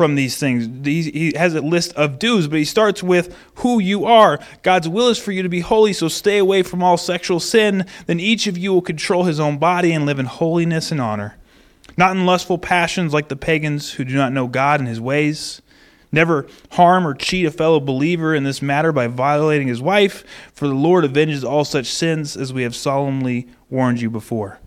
from 0.00 0.14
these 0.14 0.38
things. 0.38 0.66
He 0.86 1.34
has 1.36 1.54
a 1.54 1.60
list 1.60 1.92
of 1.92 2.18
do's, 2.18 2.48
but 2.48 2.58
he 2.58 2.64
starts 2.64 3.02
with 3.02 3.36
who 3.56 3.78
you 3.78 4.06
are. 4.06 4.40
God's 4.62 4.88
will 4.88 5.08
is 5.08 5.18
for 5.18 5.30
you 5.30 5.42
to 5.42 5.50
be 5.50 5.60
holy, 5.60 5.92
so 5.92 6.08
stay 6.08 6.38
away 6.38 6.62
from 6.62 6.82
all 6.82 6.96
sexual 6.96 7.38
sin. 7.38 7.84
Then 8.06 8.18
each 8.18 8.46
of 8.46 8.56
you 8.56 8.72
will 8.72 8.80
control 8.80 9.24
his 9.24 9.38
own 9.38 9.58
body 9.58 9.92
and 9.92 10.06
live 10.06 10.18
in 10.18 10.24
holiness 10.24 10.90
and 10.90 11.02
honor, 11.02 11.36
not 11.98 12.16
in 12.16 12.24
lustful 12.24 12.56
passions 12.56 13.12
like 13.12 13.28
the 13.28 13.36
pagans 13.36 13.92
who 13.92 14.06
do 14.06 14.14
not 14.14 14.32
know 14.32 14.46
God 14.46 14.80
and 14.80 14.88
his 14.88 15.02
ways. 15.02 15.60
Never 16.10 16.46
harm 16.70 17.06
or 17.06 17.12
cheat 17.12 17.44
a 17.44 17.50
fellow 17.50 17.78
believer 17.78 18.34
in 18.34 18.44
this 18.44 18.62
matter 18.62 18.92
by 18.92 19.06
violating 19.06 19.68
his 19.68 19.82
wife, 19.82 20.24
for 20.54 20.66
the 20.66 20.72
Lord 20.72 21.04
avenges 21.04 21.44
all 21.44 21.66
such 21.66 21.88
sins 21.88 22.38
as 22.38 22.54
we 22.54 22.62
have 22.62 22.74
solemnly 22.74 23.48
warned 23.68 24.00
you 24.00 24.08
before. 24.08 24.60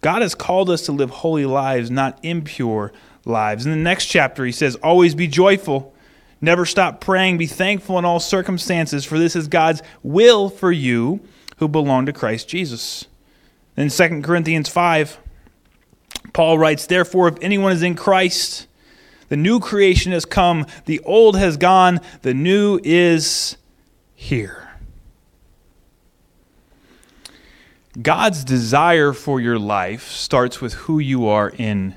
God 0.00 0.22
has 0.22 0.34
called 0.34 0.70
us 0.70 0.86
to 0.86 0.92
live 0.92 1.10
holy 1.10 1.44
lives, 1.44 1.90
not 1.90 2.18
impure 2.22 2.90
lives. 3.24 3.66
In 3.66 3.72
the 3.72 3.78
next 3.78 4.06
chapter, 4.06 4.44
he 4.44 4.52
says, 4.52 4.76
Always 4.76 5.14
be 5.14 5.26
joyful. 5.26 5.94
Never 6.40 6.66
stop 6.66 7.00
praying. 7.00 7.38
Be 7.38 7.46
thankful 7.46 7.98
in 7.98 8.04
all 8.04 8.18
circumstances, 8.18 9.04
for 9.04 9.18
this 9.18 9.36
is 9.36 9.48
God's 9.48 9.82
will 10.02 10.48
for 10.48 10.72
you 10.72 11.20
who 11.58 11.68
belong 11.68 12.06
to 12.06 12.12
Christ 12.12 12.48
Jesus. 12.48 13.06
In 13.76 13.88
2 13.88 14.22
Corinthians 14.22 14.68
5, 14.68 15.18
Paul 16.32 16.58
writes, 16.58 16.86
Therefore, 16.86 17.28
if 17.28 17.36
anyone 17.40 17.72
is 17.72 17.82
in 17.82 17.94
Christ, 17.94 18.66
the 19.28 19.36
new 19.36 19.60
creation 19.60 20.12
has 20.12 20.24
come, 20.24 20.66
the 20.86 21.00
old 21.00 21.38
has 21.38 21.56
gone, 21.56 22.00
the 22.22 22.34
new 22.34 22.80
is 22.82 23.56
here. 24.14 24.68
God's 28.00 28.42
desire 28.44 29.12
for 29.12 29.40
your 29.40 29.58
life 29.58 30.08
starts 30.10 30.60
with 30.60 30.74
who 30.74 30.98
you 30.98 31.26
are 31.26 31.50
in 31.50 31.94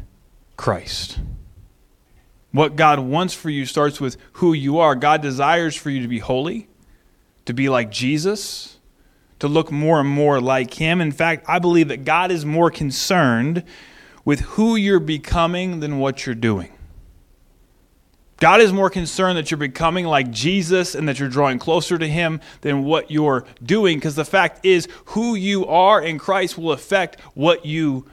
Christ. 0.58 1.20
What 2.52 2.76
God 2.76 3.00
wants 3.00 3.34
for 3.34 3.50
you 3.50 3.66
starts 3.66 4.00
with 4.00 4.18
who 4.34 4.54
you 4.54 4.80
are. 4.80 4.96
God 4.96 5.22
desires 5.22 5.76
for 5.76 5.90
you 5.90 6.02
to 6.02 6.08
be 6.08 6.20
holy, 6.20 6.70
to 7.46 7.54
be 7.54 7.68
like 7.68 7.92
Jesus, 7.92 8.80
to 9.40 9.48
look 9.50 9.72
more 9.72 10.00
and 10.00 10.10
more 10.10 10.40
like 10.40 10.74
Him. 10.76 11.02
In 11.02 11.12
fact, 11.12 11.46
I 11.50 11.60
believe 11.60 11.90
that 11.90 12.06
God 12.06 12.32
is 12.32 12.46
more 12.46 12.72
concerned 12.72 13.64
with 14.24 14.40
who 14.42 14.76
you're 14.76 15.00
becoming 15.00 15.82
than 15.82 16.00
what 16.00 16.26
you're 16.26 16.34
doing. 16.34 16.72
God 18.38 18.60
is 18.60 18.74
more 18.74 18.90
concerned 18.90 19.38
that 19.38 19.52
you're 19.52 19.58
becoming 19.58 20.06
like 20.06 20.30
Jesus 20.30 20.94
and 20.96 21.08
that 21.08 21.20
you're 21.20 21.30
drawing 21.30 21.60
closer 21.60 21.98
to 21.98 22.08
Him 22.08 22.42
than 22.62 22.84
what 22.84 23.12
you're 23.12 23.46
doing, 23.64 23.98
because 23.98 24.16
the 24.16 24.26
fact 24.26 24.66
is, 24.66 24.88
who 25.08 25.36
you 25.36 25.66
are 25.68 26.02
in 26.02 26.18
Christ 26.18 26.58
will 26.58 26.72
affect 26.72 27.20
what 27.34 27.66
you 27.66 28.06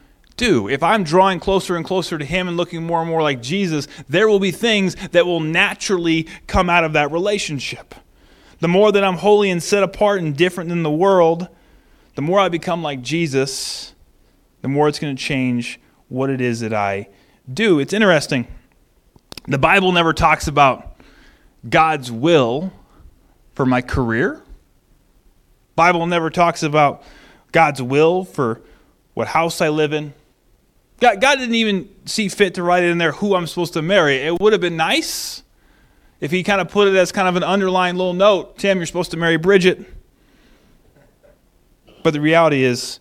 do. 0.43 0.69
If 0.69 0.83
I'm 0.83 1.05
drawing 1.05 1.39
closer 1.39 1.77
and 1.77 1.85
closer 1.85 2.19
to 2.19 2.25
Him 2.25 2.49
and 2.49 2.57
looking 2.57 2.83
more 2.83 3.01
and 3.01 3.09
more 3.09 3.23
like 3.23 3.41
Jesus, 3.41 3.87
there 4.09 4.29
will 4.29 4.41
be 4.41 4.51
things 4.51 4.97
that 5.13 5.25
will 5.25 5.41
naturally 5.41 6.27
come 6.49 6.69
out 6.69 6.83
of 6.83 6.95
that 6.95 7.13
relationship. 7.13 7.95
The 8.59 8.69
more 8.69 8.91
that 8.91 9.05
I'm 9.05 9.17
holy 9.17 9.51
and 9.51 9.63
set 9.63 9.83
apart 9.83 10.21
and 10.21 10.37
different 10.37 10.69
than 10.69 10.83
the 10.83 10.91
world, 10.91 11.49
the 12.17 12.23
more 12.23 12.41
I 12.41 12.49
become 12.49 12.83
like 12.83 13.03
Jesus, 13.03 13.95
the 14.63 14.69
more 14.69 14.89
it's 14.89 14.99
going 14.99 15.15
to 15.15 15.23
change 15.23 15.81
what 16.09 16.29
it 16.29 16.41
is 16.41 16.61
that 16.61 16.75
I 16.75 17.09
do. 17.53 17.79
It's 17.79 17.93
interesting 17.93 18.47
the 19.47 19.59
Bible 19.59 19.93
never 19.93 20.13
talks 20.13 20.47
about 20.47 20.97
God's 21.69 22.11
will 22.13 22.73
for 23.55 23.65
my 23.65 23.81
career. 23.81 24.43
Bible 25.75 26.07
never 26.07 26.31
talks 26.31 26.63
about 26.63 27.03
God's 27.51 27.81
will 27.81 28.25
for 28.25 28.61
what 29.15 29.29
house 29.29 29.61
I 29.61 29.69
live 29.69 29.93
in. 29.93 30.15
God, 31.03 31.21
God 31.21 31.39
didn't 31.41 31.57
even 31.57 31.89
see 32.05 32.29
fit 32.29 32.55
to 32.55 32.63
write 32.63 32.85
it 32.85 32.91
in 32.91 32.99
there 32.99 33.11
who 33.11 33.35
I'm 33.35 33.49
supposed 33.49 33.73
to 33.73 33.83
marry. 33.83 34.19
It 34.19 34.41
would 34.41 34.53
have 34.53 34.61
been 34.61 34.77
nice 34.77 35.43
if 36.21 36.31
he 36.31 36.45
kind 36.45 36.61
of 36.61 36.69
put 36.69 36.87
it 36.87 36.95
as 36.95 37.11
kind 37.11 37.27
of 37.27 37.35
an 37.35 37.43
underlying 37.43 37.97
little 37.97 38.13
note 38.13 38.57
Tim, 38.57 38.79
you're 38.79 38.87
supposed 38.87 39.11
to 39.11 39.17
marry 39.17 39.37
Bridget. 39.37 39.85
But 42.05 42.13
the 42.13 42.21
reality 42.21 42.63
is, 42.63 43.01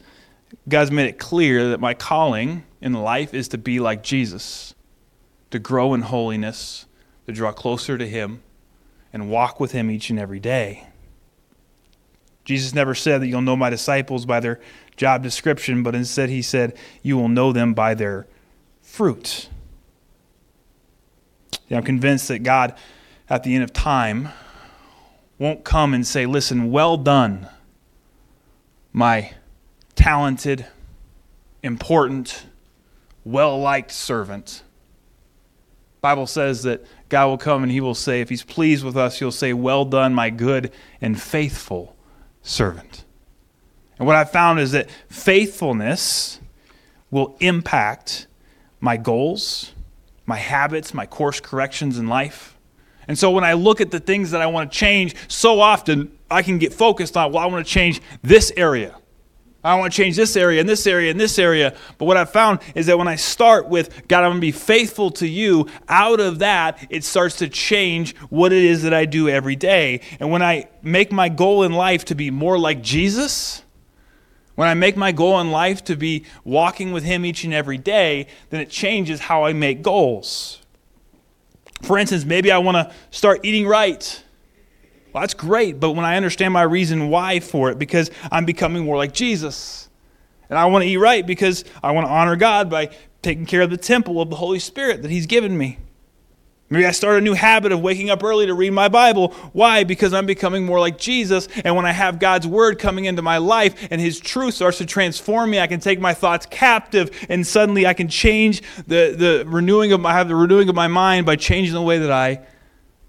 God's 0.68 0.90
made 0.90 1.10
it 1.10 1.20
clear 1.20 1.70
that 1.70 1.80
my 1.80 1.94
calling 1.94 2.64
in 2.82 2.94
life 2.94 3.36
is 3.36 3.48
to 3.50 3.60
be 3.60 3.80
like 3.80 4.02
Jesus 4.02 4.74
to 5.52 5.60
grow 5.60 5.94
in 5.94 6.02
holiness, 6.02 6.88
to 7.28 7.32
draw 7.32 7.52
closer 7.52 8.00
to 8.00 8.08
Him, 8.08 8.42
and 9.14 9.30
walk 9.30 9.60
with 9.60 9.74
Him 9.74 9.92
each 9.92 10.10
and 10.10 10.18
every 10.18 10.40
day. 10.40 10.88
Jesus 12.46 12.74
never 12.74 12.96
said 12.96 13.22
that 13.22 13.28
you'll 13.28 13.42
know 13.42 13.56
my 13.56 13.70
disciples 13.70 14.26
by 14.26 14.40
their 14.40 14.60
job 15.02 15.24
description, 15.24 15.82
but 15.82 15.96
instead 15.96 16.30
He 16.30 16.44
said, 16.44 16.78
You 17.02 17.18
will 17.18 17.28
know 17.28 17.52
them 17.52 17.74
by 17.74 17.96
their 17.96 18.28
fruit. 18.84 19.50
I'm 21.72 21.82
convinced 21.82 22.28
that 22.28 22.40
God, 22.40 22.76
at 23.28 23.42
the 23.42 23.56
end 23.56 23.64
of 23.64 23.74
time, 23.74 24.30
won't 25.40 25.64
come 25.64 25.96
and 25.96 26.06
say, 26.06 26.28
Listen, 26.28 26.72
well 26.72 26.98
done, 26.98 27.48
my 28.94 29.34
talented, 29.96 30.68
important, 31.64 32.46
well 33.26 33.60
liked 33.60 33.92
servant. 33.92 34.62
Bible 36.02 36.28
says 36.28 36.62
that 36.62 36.86
God 37.10 37.26
will 37.26 37.40
come 37.40 37.64
and 37.64 37.72
he 37.72 37.82
will 37.82 37.96
say, 37.96 38.22
if 38.22 38.30
he's 38.30 38.44
pleased 38.44 38.84
with 38.84 38.98
us, 38.98 39.18
he'll 39.18 39.32
say, 39.32 39.52
Well 39.52 39.84
done, 39.84 40.14
my 40.14 40.30
good 40.30 40.72
and 41.02 41.20
faithful 41.20 41.96
servant. 42.44 43.04
And 44.02 44.08
what 44.08 44.16
I've 44.16 44.32
found 44.32 44.60
is 44.60 44.72
that 44.72 44.90
faithfulness 45.10 46.40
will 47.12 47.38
impact 47.40 48.26
my 48.80 48.98
goals, 48.98 49.74
my 50.26 50.38
habits, 50.38 50.92
my 50.96 51.06
course 51.06 51.40
corrections 51.40 52.00
in 52.00 52.08
life. 52.08 52.58
And 53.08 53.16
so 53.16 53.30
when 53.30 53.44
I 53.44 53.54
look 53.54 53.80
at 53.80 53.92
the 53.92 54.00
things 54.00 54.32
that 54.32 54.42
I 54.42 54.48
want 54.48 54.72
to 54.72 54.76
change, 54.76 55.14
so 55.28 55.60
often 55.60 56.18
I 56.32 56.42
can 56.42 56.58
get 56.58 56.74
focused 56.74 57.16
on, 57.16 57.32
well, 57.32 57.44
I 57.44 57.46
want 57.46 57.64
to 57.64 57.72
change 57.72 58.02
this 58.24 58.52
area. 58.58 58.96
I 59.64 59.76
want 59.76 59.94
to 59.94 59.98
change 59.98 60.16
this 60.16 60.36
area 60.36 60.60
and 60.62 60.68
this 60.68 60.88
area 60.88 61.12
and 61.12 61.20
this 61.20 61.38
area. 61.38 61.78
But 62.00 62.06
what 62.06 62.18
I've 62.18 62.32
found 62.32 62.62
is 62.74 62.88
that 62.88 62.98
when 62.98 63.08
I 63.08 63.18
start 63.18 63.68
with, 63.68 64.08
God, 64.08 64.24
I'm 64.24 64.32
going 64.32 64.38
to 64.38 64.42
be 64.42 64.52
faithful 64.52 65.12
to 65.12 65.28
you, 65.28 65.68
out 65.88 66.20
of 66.20 66.40
that, 66.40 66.88
it 66.90 67.04
starts 67.04 67.36
to 67.36 67.48
change 67.48 68.18
what 68.32 68.52
it 68.52 68.64
is 68.64 68.82
that 68.82 68.96
I 68.96 69.06
do 69.06 69.30
every 69.30 69.56
day. 69.56 70.02
And 70.20 70.32
when 70.32 70.42
I 70.42 70.70
make 70.82 71.12
my 71.12 71.30
goal 71.30 71.62
in 71.62 71.72
life 71.72 72.06
to 72.06 72.16
be 72.16 72.32
more 72.32 72.58
like 72.58 72.82
Jesus, 72.82 73.62
when 74.56 74.68
I 74.68 74.74
make 74.74 74.98
my 74.98 75.12
goal 75.12 75.40
in 75.40 75.52
life 75.52 75.84
to 75.86 75.96
be 75.96 76.26
walking 76.44 76.92
with 76.92 77.04
Him 77.04 77.26
each 77.26 77.44
and 77.44 77.54
every 77.54 77.78
day, 77.78 78.28
then 78.50 78.62
it 78.62 78.70
changes 78.70 79.22
how 79.22 79.44
I 79.44 79.54
make 79.54 79.82
goals. 79.82 80.60
For 81.82 81.98
instance, 81.98 82.26
maybe 82.26 82.52
I 82.52 82.60
want 82.60 82.76
to 82.76 82.94
start 83.10 83.42
eating 83.44 83.68
right. 83.68 84.24
Well, 85.14 85.22
that's 85.22 85.34
great, 85.34 85.80
but 85.80 85.92
when 85.92 86.06
I 86.06 86.16
understand 86.16 86.54
my 86.54 86.62
reason 86.62 87.10
why 87.10 87.40
for 87.40 87.70
it, 87.70 87.80
because 87.80 88.12
I'm 88.32 88.46
becoming 88.46 88.86
more 88.86 88.98
like 88.98 89.14
Jesus. 89.14 89.90
And 90.50 90.60
I 90.60 90.66
want 90.66 90.84
to 90.84 90.90
eat 90.90 90.98
right 90.98 91.26
because 91.26 91.64
I 91.82 91.92
want 91.92 92.08
to 92.08 92.12
honor 92.12 92.36
God 92.36 92.70
by 92.70 92.90
taking 93.22 93.46
care 93.46 93.62
of 93.62 93.70
the 93.70 93.78
temple 93.78 94.22
of 94.22 94.30
the 94.30 94.36
Holy 94.36 94.60
Spirit 94.60 95.02
that 95.02 95.12
He's 95.12 95.26
given 95.26 95.58
me. 95.58 95.80
Maybe 96.72 96.86
I 96.86 96.92
start 96.92 97.18
a 97.18 97.22
new 97.22 97.34
habit 97.34 97.74
of 97.74 97.82
waking 97.82 98.10
up 98.10 98.24
early 98.24 98.46
to 98.46 98.54
read 98.54 98.72
my 98.72 98.88
Bible. 98.88 99.34
Why? 99.52 99.84
Because 99.84 100.14
I'm 100.14 100.26
becoming 100.26 100.66
more 100.66 100.80
like 100.80 100.98
Jesus. 100.98 101.50
And 101.66 101.76
when 101.76 101.86
I 101.86 101.92
have 101.92 102.18
God's 102.18 102.48
Word 102.48 102.80
coming 102.80 103.04
into 103.04 103.22
my 103.22 103.40
life 103.40 103.90
and 103.92 104.00
His 104.00 104.22
truth 104.22 104.54
starts 104.54 104.78
to 104.78 104.86
transform 104.86 105.50
me, 105.50 105.60
I 105.60 105.68
can 105.68 105.82
take 105.82 106.00
my 106.00 106.14
thoughts 106.14 106.46
captive 106.50 107.26
and 107.28 107.46
suddenly 107.46 107.86
I 107.86 107.94
can 107.94 108.08
change 108.08 108.62
the, 108.88 109.14
the 109.18 109.44
renewing 109.46 109.92
of 109.92 110.00
my, 110.00 110.14
have 110.14 110.30
the 110.30 110.36
renewing 110.36 110.70
of 110.70 110.76
my 110.76 110.88
mind 110.88 111.26
by 111.26 111.36
changing 111.36 111.74
the 111.74 111.82
way 111.82 111.98
that 111.98 112.12
I 112.12 112.40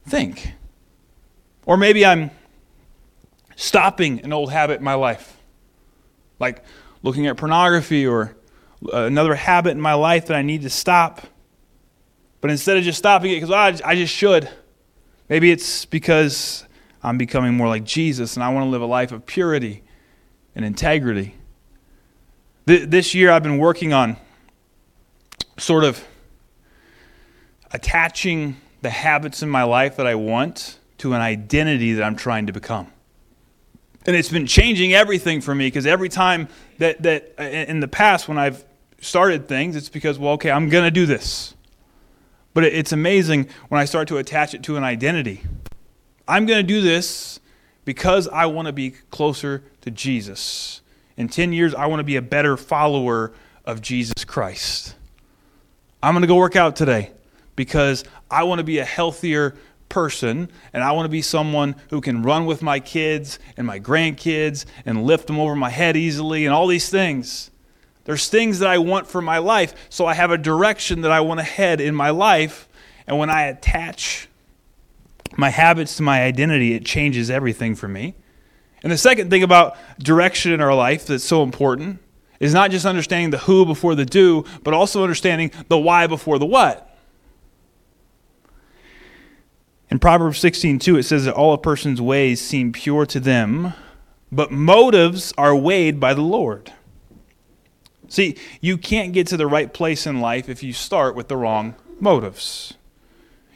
think. 0.09 0.55
Or 1.65 1.77
maybe 1.77 2.05
I'm 2.05 2.33
stopping 3.55 4.25
an 4.25 4.33
old 4.33 4.51
habit 4.51 4.79
in 4.79 4.85
my 4.85 4.95
life, 4.95 5.37
like 6.41 6.65
looking 7.05 7.29
at 7.29 7.37
pornography 7.37 8.05
or 8.09 8.35
uh, 8.93 9.05
another 9.05 9.37
habit 9.37 9.71
in 9.71 9.81
my 9.81 9.95
life 9.95 10.27
that 10.27 10.37
I 10.37 10.43
need 10.43 10.63
to 10.63 10.71
stop. 10.71 11.29
But 12.43 12.51
instead 12.51 12.77
of 12.77 12.83
just 12.83 12.99
stopping 12.99 13.31
it 13.31 13.37
because 13.37 13.51
oh, 13.51 13.87
I 13.87 13.95
just 13.95 14.13
should, 14.13 14.51
maybe 15.29 15.51
it's 15.51 15.87
because 15.87 16.67
I'm 17.03 17.17
becoming 17.17 17.55
more 17.55 17.69
like 17.69 17.85
Jesus 17.85 18.37
and 18.37 18.43
I 18.43 18.53
want 18.53 18.67
to 18.67 18.69
live 18.69 18.83
a 18.83 18.87
life 18.87 19.13
of 19.13 19.25
purity 19.25 19.83
and 20.55 20.65
integrity. 20.65 21.37
This 22.67 23.15
year 23.15 23.31
I've 23.31 23.45
been 23.45 23.59
working 23.59 23.93
on 23.93 24.17
sort 25.57 25.85
of 25.85 26.05
attaching 27.71 28.57
the 28.83 28.91
habits 28.91 29.43
in 29.43 29.49
my 29.49 29.63
life 29.63 29.97
that 29.97 30.07
I 30.09 30.17
want 30.17 30.81
to 30.99 31.15
an 31.15 31.21
identity 31.21 31.95
that 31.95 32.03
I'm 32.03 32.17
trying 32.17 32.47
to 32.47 32.53
become. 32.53 32.89
And 34.05 34.17
it's 34.17 34.29
been 34.29 34.49
changing 34.49 34.95
everything 34.95 35.41
for 35.41 35.55
me 35.55 35.69
because 35.69 35.87
every 35.87 36.09
time 36.09 36.49
that, 36.79 37.03
that 37.05 37.35
uh, 37.39 37.45
in 37.45 37.79
the 37.79 37.87
past 37.87 38.27
when 38.27 38.37
I've 38.37 38.65
started 39.01 39.47
things, 39.47 39.77
it's 39.77 39.89
because, 39.89 40.19
well, 40.19 40.33
okay, 40.33 40.51
I'm 40.51 40.69
going 40.69 40.85
to 40.85 40.91
do 40.91 41.07
this. 41.07 41.55
But 42.55 42.65
it's 42.65 42.93
amazing 42.93 43.49
when 43.69 43.81
I 43.81 43.85
start 43.85 44.09
to 44.09 44.19
attach 44.19 44.55
it 44.55 44.63
to 44.65 44.77
an 44.77 44.85
identity. 44.85 45.43
I'm 46.29 46.47
going 46.47 46.59
to 46.59 46.67
do 46.67 46.81
this 46.81 47.41
because 47.85 48.29
I 48.29 48.47
want 48.47 48.67
to 48.67 48.73
be 48.73 48.91
closer 49.11 49.65
to 49.81 49.91
Jesus. 49.91 50.81
In 51.17 51.29
10 51.29 51.53
years, 51.53 51.75
I 51.75 51.87
want 51.87 52.01
to 52.01 52.05
be 52.05 52.17
a 52.17 52.23
better 52.23 52.57
follower 52.57 53.33
of 53.65 53.81
Jesus 53.81 54.25
Christ. 54.25 54.95
I'm 56.03 56.15
going 56.15 56.23
to 56.23 56.29
go 56.29 56.37
work 56.37 56.57
out 56.57 56.77
today 56.77 57.11
because 57.55 58.05
I 58.31 58.43
want 58.43 58.59
to 58.59 58.65
be 58.65 58.79
a 58.79 58.85
healthier 58.85 59.55
person 59.89 60.51
and 60.73 60.83
I 60.83 60.93
want 60.93 61.05
to 61.05 61.11
be 61.11 61.23
someone 61.23 61.77
who 61.91 62.01
can 62.01 62.23
run 62.23 62.47
with 62.47 62.63
my 62.63 62.81
kids 62.81 63.39
and 63.57 63.67
my 63.67 63.79
grandkids 63.79 64.65
and 64.85 65.05
lift 65.05 65.27
them 65.27 65.39
over 65.39 65.55
my 65.55 65.71
head 65.71 65.97
easily 65.97 66.45
and 66.45 66.55
all 66.55 66.67
these 66.67 66.89
things. 66.89 67.52
There's 68.05 68.29
things 68.29 68.59
that 68.59 68.69
I 68.69 68.79
want 68.79 69.07
for 69.07 69.23
my 69.23 69.39
life, 69.39 69.75
so 69.89 70.07
I 70.07 70.15
have 70.15 70.31
a 70.31 70.39
direction 70.39 71.03
that 71.03 71.13
I 71.13 71.21
want 71.21 71.41
to 71.41 71.45
head 71.45 71.81
in 71.81 71.95
my 71.95 72.11
life. 72.11 72.69
And 73.07 73.19
when 73.19 73.31
I 73.31 73.45
attach 73.45 74.29
my 75.37 75.51
habits 75.51 75.97
to 75.97 76.03
my 76.03 76.23
identity, 76.23 76.75
it 76.75 76.85
changes 76.85 77.31
everything 77.31 77.75
for 77.75 77.89
me. 77.89 78.15
And 78.83 78.91
the 78.91 78.99
second 78.99 79.31
thing 79.31 79.43
about 79.43 79.77
direction 79.99 80.53
in 80.53 80.61
our 80.61 80.75
life 80.75 81.07
that's 81.07 81.25
so 81.25 81.43
important 81.43 82.01
is 82.41 82.53
not 82.53 82.73
just 82.73 82.85
understanding 82.85 83.31
the 83.31 83.39
who 83.39 83.65
before 83.65 83.95
the 83.95 84.05
do, 84.05 84.45
but 84.65 84.75
also 84.75 85.03
understanding 85.03 85.53
the 85.69 85.79
why 85.79 86.09
before 86.09 86.41
the 86.41 86.47
what. 86.47 86.89
In 89.89 90.01
Proverbs 90.01 90.41
16:2 90.41 90.99
it 90.99 91.05
says 91.05 91.27
that 91.27 91.35
all 91.35 91.53
a 91.53 91.59
person's 91.59 92.01
ways 92.01 92.41
seem 92.41 92.73
pure 92.73 93.07
to 93.07 93.21
them, 93.21 93.75
but 94.33 94.51
motives 94.51 95.33
are 95.39 95.55
weighed 95.55 96.01
by 96.01 96.15
the 96.15 96.23
Lord. 96.23 96.73
See, 98.13 98.37
you 98.61 98.77
can't 98.77 99.15
get 99.15 99.27
to 99.29 99.39
the 99.39 99.47
right 99.47 99.73
place 99.73 100.07
in 100.07 100.21
life 100.21 100.51
if 100.51 100.63
you 100.63 100.75
start 100.75 101.15
with 101.15 101.29
the 101.29 101.37
wrong 101.39 101.77
motives. 101.99 102.75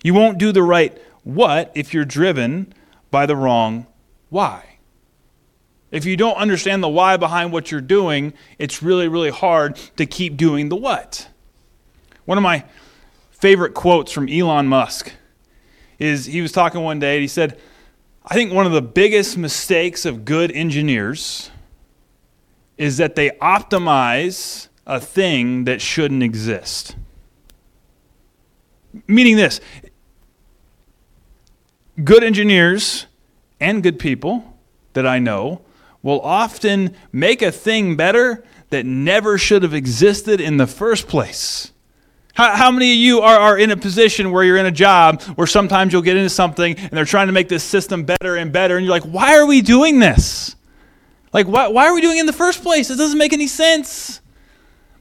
You 0.03 0.15
won't 0.15 0.39
do 0.39 0.51
the 0.51 0.63
right 0.63 0.97
what 1.25 1.71
if 1.75 1.93
you're 1.93 2.07
driven 2.07 2.73
by 3.11 3.27
the 3.27 3.37
wrong 3.37 3.87
why. 4.31 4.79
If 5.91 6.07
you 6.07 6.17
don't 6.17 6.39
understand 6.39 6.83
the 6.83 6.89
why 6.89 7.19
behind 7.19 7.53
what 7.53 7.71
you're 7.71 7.83
doing, 7.83 8.33
it's 8.59 8.83
really, 8.83 9.09
really 9.09 9.29
hard 9.29 9.77
to 9.99 10.07
keep 10.07 10.39
doing 10.39 10.71
the 10.71 10.77
what. 10.77 11.29
One 12.25 12.39
of 12.39 12.43
my 12.43 12.65
favorite 13.33 13.75
quotes 13.75 14.11
from 14.11 14.27
Elon 14.27 14.69
Musk 14.69 15.13
is 15.99 16.25
he 16.25 16.41
was 16.41 16.51
talking 16.51 16.81
one 16.81 16.99
day 16.99 17.17
and 17.17 17.21
he 17.21 17.29
said, 17.29 17.61
I 18.25 18.33
think 18.33 18.55
one 18.55 18.65
of 18.65 18.73
the 18.73 18.81
biggest 18.81 19.37
mistakes 19.37 20.07
of 20.07 20.25
good 20.25 20.51
engineers 20.51 21.51
is 22.79 22.99
that 22.99 23.17
they 23.17 23.31
optimize 23.31 24.69
a 24.87 25.01
thing 25.01 25.65
that 25.65 25.81
shouldn't 25.81 26.23
exist. 26.23 26.97
Meaning 29.07 29.37
this 29.37 29.61
good 32.03 32.23
engineers 32.23 33.07
and 33.61 33.83
good 33.83 33.99
people 33.99 34.59
that 34.93 35.07
I 35.07 35.19
know 35.19 35.63
will 36.03 36.21
often 36.21 36.95
make 37.13 37.43
a 37.43 37.51
thing 37.51 37.97
better 37.97 38.45
that 38.71 38.85
never 38.85 39.39
should 39.39 39.63
have 39.63 39.75
existed 39.75 40.41
in 40.41 40.57
the 40.57 40.67
first 40.67 41.09
place. 41.09 41.73
How, 42.35 42.71
many 42.71 42.93
of 42.93 42.99
you 42.99 43.21
are, 43.21 43.39
are 43.39 43.59
in 43.59 43.71
a 43.71 43.79
position 43.79 44.31
where 44.31 44.45
you're 44.45 44.59
in 44.59 44.67
a 44.67 44.71
job 44.71 45.23
where 45.23 45.47
sometimes 45.47 45.95
you'll 45.95 46.03
get 46.03 46.19
into 46.19 46.29
something 46.29 46.77
and 46.77 46.91
they're 46.91 47.07
trying 47.07 47.29
to 47.29 47.33
make 47.33 47.49
this 47.49 47.65
system 47.65 48.05
better 48.05 48.37
and 48.37 48.53
better, 48.53 48.77
and 48.77 48.85
you're 48.85 48.95
like, 48.95 49.05
why 49.05 49.39
are 49.39 49.47
we 49.47 49.63
doing 49.63 50.01
this? 50.01 50.56
Like, 51.33 51.47
why, 51.47 51.69
why 51.69 51.87
are 51.87 51.95
we 51.95 52.01
doing 52.01 52.17
it 52.17 52.21
in 52.21 52.27
the 52.27 52.33
first 52.33 52.63
place? 52.63 52.91
It 52.91 52.97
doesn't 52.97 53.19
make 53.19 53.33
any 53.33 53.47
sense. 53.47 54.21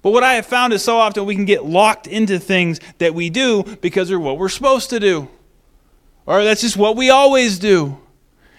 But 0.01 0.11
what 0.11 0.23
I 0.23 0.35
have 0.35 0.45
found 0.45 0.71
is 0.73 0.83
so 0.83 0.97
often 0.97 1.25
we 1.25 1.35
can 1.35 1.45
get 1.45 1.65
locked 1.65 2.05
into 2.05 2.37
things 2.37 2.79
that 2.99 3.15
we 3.15 3.29
do 3.29 3.63
because 3.81 4.09
they're 4.09 4.19
what 4.19 4.37
we're 4.37 4.49
supposed 4.49 4.91
to 4.91 4.99
do, 4.99 5.27
or 6.27 6.43
that's 6.43 6.61
just 6.61 6.77
what 6.77 6.95
we 6.95 7.09
always 7.09 7.57
do. 7.57 7.97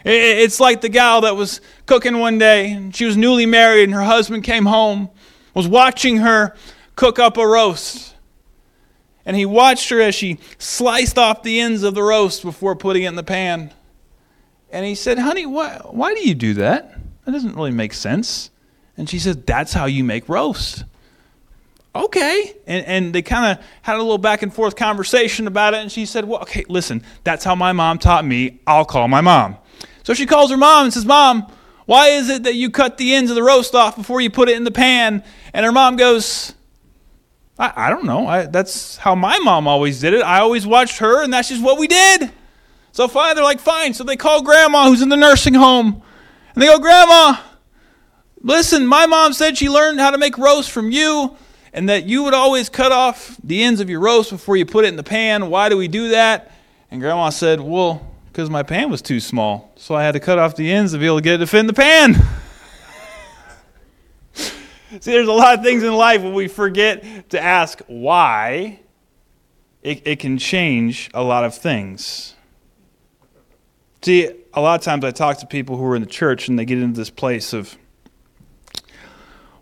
It's 0.04 0.60
like 0.60 0.80
the 0.80 0.88
gal 0.88 1.20
that 1.22 1.36
was 1.36 1.60
cooking 1.86 2.18
one 2.18 2.38
day, 2.38 2.90
she 2.92 3.04
was 3.04 3.16
newly 3.16 3.46
married, 3.46 3.84
and 3.84 3.94
her 3.94 4.02
husband 4.02 4.44
came 4.44 4.66
home, 4.66 5.10
was 5.54 5.68
watching 5.68 6.18
her 6.18 6.56
cook 6.96 7.18
up 7.18 7.36
a 7.36 7.46
roast. 7.46 8.14
And 9.24 9.36
he 9.36 9.44
watched 9.46 9.88
her 9.90 10.00
as 10.00 10.14
she 10.14 10.38
sliced 10.58 11.18
off 11.18 11.42
the 11.42 11.60
ends 11.60 11.82
of 11.82 11.94
the 11.94 12.02
roast 12.02 12.42
before 12.42 12.76
putting 12.76 13.02
it 13.02 13.08
in 13.08 13.16
the 13.16 13.24
pan. 13.24 13.72
And 14.70 14.84
he 14.84 14.94
said, 14.94 15.18
Honey, 15.18 15.46
why, 15.46 15.80
why 15.84 16.14
do 16.14 16.26
you 16.26 16.34
do 16.34 16.54
that? 16.54 16.95
That 17.26 17.32
doesn't 17.32 17.56
really 17.56 17.72
make 17.72 17.92
sense. 17.92 18.50
And 18.96 19.10
she 19.10 19.18
said, 19.18 19.46
That's 19.46 19.72
how 19.72 19.84
you 19.84 20.04
make 20.04 20.28
roast. 20.28 20.84
Okay. 21.94 22.54
And, 22.66 22.86
and 22.86 23.14
they 23.14 23.22
kind 23.22 23.58
of 23.58 23.64
had 23.82 23.96
a 23.96 23.98
little 23.98 24.18
back 24.18 24.42
and 24.42 24.54
forth 24.54 24.76
conversation 24.76 25.46
about 25.46 25.74
it. 25.74 25.78
And 25.78 25.90
she 25.90 26.06
said, 26.06 26.24
Well, 26.24 26.40
okay, 26.42 26.64
listen, 26.68 27.02
that's 27.24 27.44
how 27.44 27.54
my 27.54 27.72
mom 27.72 27.98
taught 27.98 28.24
me. 28.24 28.60
I'll 28.66 28.84
call 28.84 29.08
my 29.08 29.20
mom. 29.20 29.56
So 30.04 30.14
she 30.14 30.24
calls 30.24 30.50
her 30.50 30.56
mom 30.56 30.84
and 30.84 30.94
says, 30.94 31.04
Mom, 31.04 31.50
why 31.84 32.08
is 32.08 32.30
it 32.30 32.44
that 32.44 32.54
you 32.54 32.70
cut 32.70 32.96
the 32.96 33.14
ends 33.14 33.30
of 33.30 33.34
the 33.34 33.42
roast 33.42 33.74
off 33.74 33.96
before 33.96 34.20
you 34.20 34.30
put 34.30 34.48
it 34.48 34.56
in 34.56 34.64
the 34.64 34.70
pan? 34.70 35.24
And 35.52 35.66
her 35.66 35.72
mom 35.72 35.96
goes, 35.96 36.54
I, 37.58 37.72
I 37.74 37.90
don't 37.90 38.04
know. 38.04 38.26
I, 38.26 38.46
that's 38.46 38.98
how 38.98 39.16
my 39.16 39.38
mom 39.40 39.66
always 39.66 40.00
did 40.00 40.14
it. 40.14 40.22
I 40.22 40.40
always 40.40 40.66
watched 40.66 40.98
her, 40.98 41.24
and 41.24 41.32
that's 41.32 41.48
just 41.48 41.62
what 41.62 41.78
we 41.78 41.88
did. 41.88 42.30
So 42.92 43.08
fine, 43.08 43.34
they're 43.34 43.44
like, 43.44 43.60
fine. 43.60 43.94
So 43.94 44.04
they 44.04 44.16
call 44.16 44.42
grandma 44.42 44.88
who's 44.88 45.02
in 45.02 45.08
the 45.08 45.16
nursing 45.16 45.54
home. 45.54 46.02
And 46.56 46.62
they 46.62 46.68
go, 46.68 46.78
Grandma, 46.78 47.36
listen, 48.40 48.86
my 48.86 49.04
mom 49.04 49.34
said 49.34 49.58
she 49.58 49.68
learned 49.68 50.00
how 50.00 50.10
to 50.10 50.16
make 50.16 50.38
roast 50.38 50.70
from 50.70 50.90
you 50.90 51.36
and 51.74 51.90
that 51.90 52.06
you 52.06 52.22
would 52.22 52.32
always 52.32 52.70
cut 52.70 52.92
off 52.92 53.36
the 53.44 53.62
ends 53.62 53.78
of 53.78 53.90
your 53.90 54.00
roast 54.00 54.30
before 54.30 54.56
you 54.56 54.64
put 54.64 54.86
it 54.86 54.88
in 54.88 54.96
the 54.96 55.02
pan. 55.02 55.50
Why 55.50 55.68
do 55.68 55.76
we 55.76 55.86
do 55.86 56.08
that? 56.08 56.50
And 56.90 57.02
Grandma 57.02 57.28
said, 57.28 57.60
Well, 57.60 58.10
because 58.28 58.48
my 58.48 58.62
pan 58.62 58.88
was 58.88 59.02
too 59.02 59.20
small. 59.20 59.70
So 59.76 59.94
I 59.94 60.02
had 60.02 60.12
to 60.12 60.20
cut 60.20 60.38
off 60.38 60.56
the 60.56 60.72
ends 60.72 60.92
to 60.92 60.98
be 60.98 61.04
able 61.04 61.18
to 61.18 61.22
get 61.22 61.34
it 61.34 61.38
to 61.38 61.46
fit 61.46 61.60
in 61.60 61.66
the 61.66 61.74
pan. 61.74 62.14
See, 64.34 65.10
there's 65.10 65.28
a 65.28 65.32
lot 65.32 65.58
of 65.58 65.64
things 65.64 65.82
in 65.82 65.92
life 65.92 66.22
when 66.22 66.32
we 66.32 66.48
forget 66.48 67.28
to 67.30 67.38
ask 67.38 67.82
why, 67.86 68.80
it, 69.82 70.06
it 70.06 70.20
can 70.20 70.38
change 70.38 71.10
a 71.12 71.22
lot 71.22 71.44
of 71.44 71.54
things. 71.54 72.34
See, 74.00 74.30
a 74.56 74.60
lot 74.62 74.80
of 74.80 74.84
times 74.84 75.04
I 75.04 75.10
talk 75.10 75.38
to 75.38 75.46
people 75.46 75.76
who 75.76 75.84
are 75.84 75.94
in 75.94 76.02
the 76.02 76.08
church 76.08 76.48
and 76.48 76.58
they 76.58 76.64
get 76.64 76.78
into 76.78 76.98
this 76.98 77.10
place 77.10 77.52
of, 77.52 77.76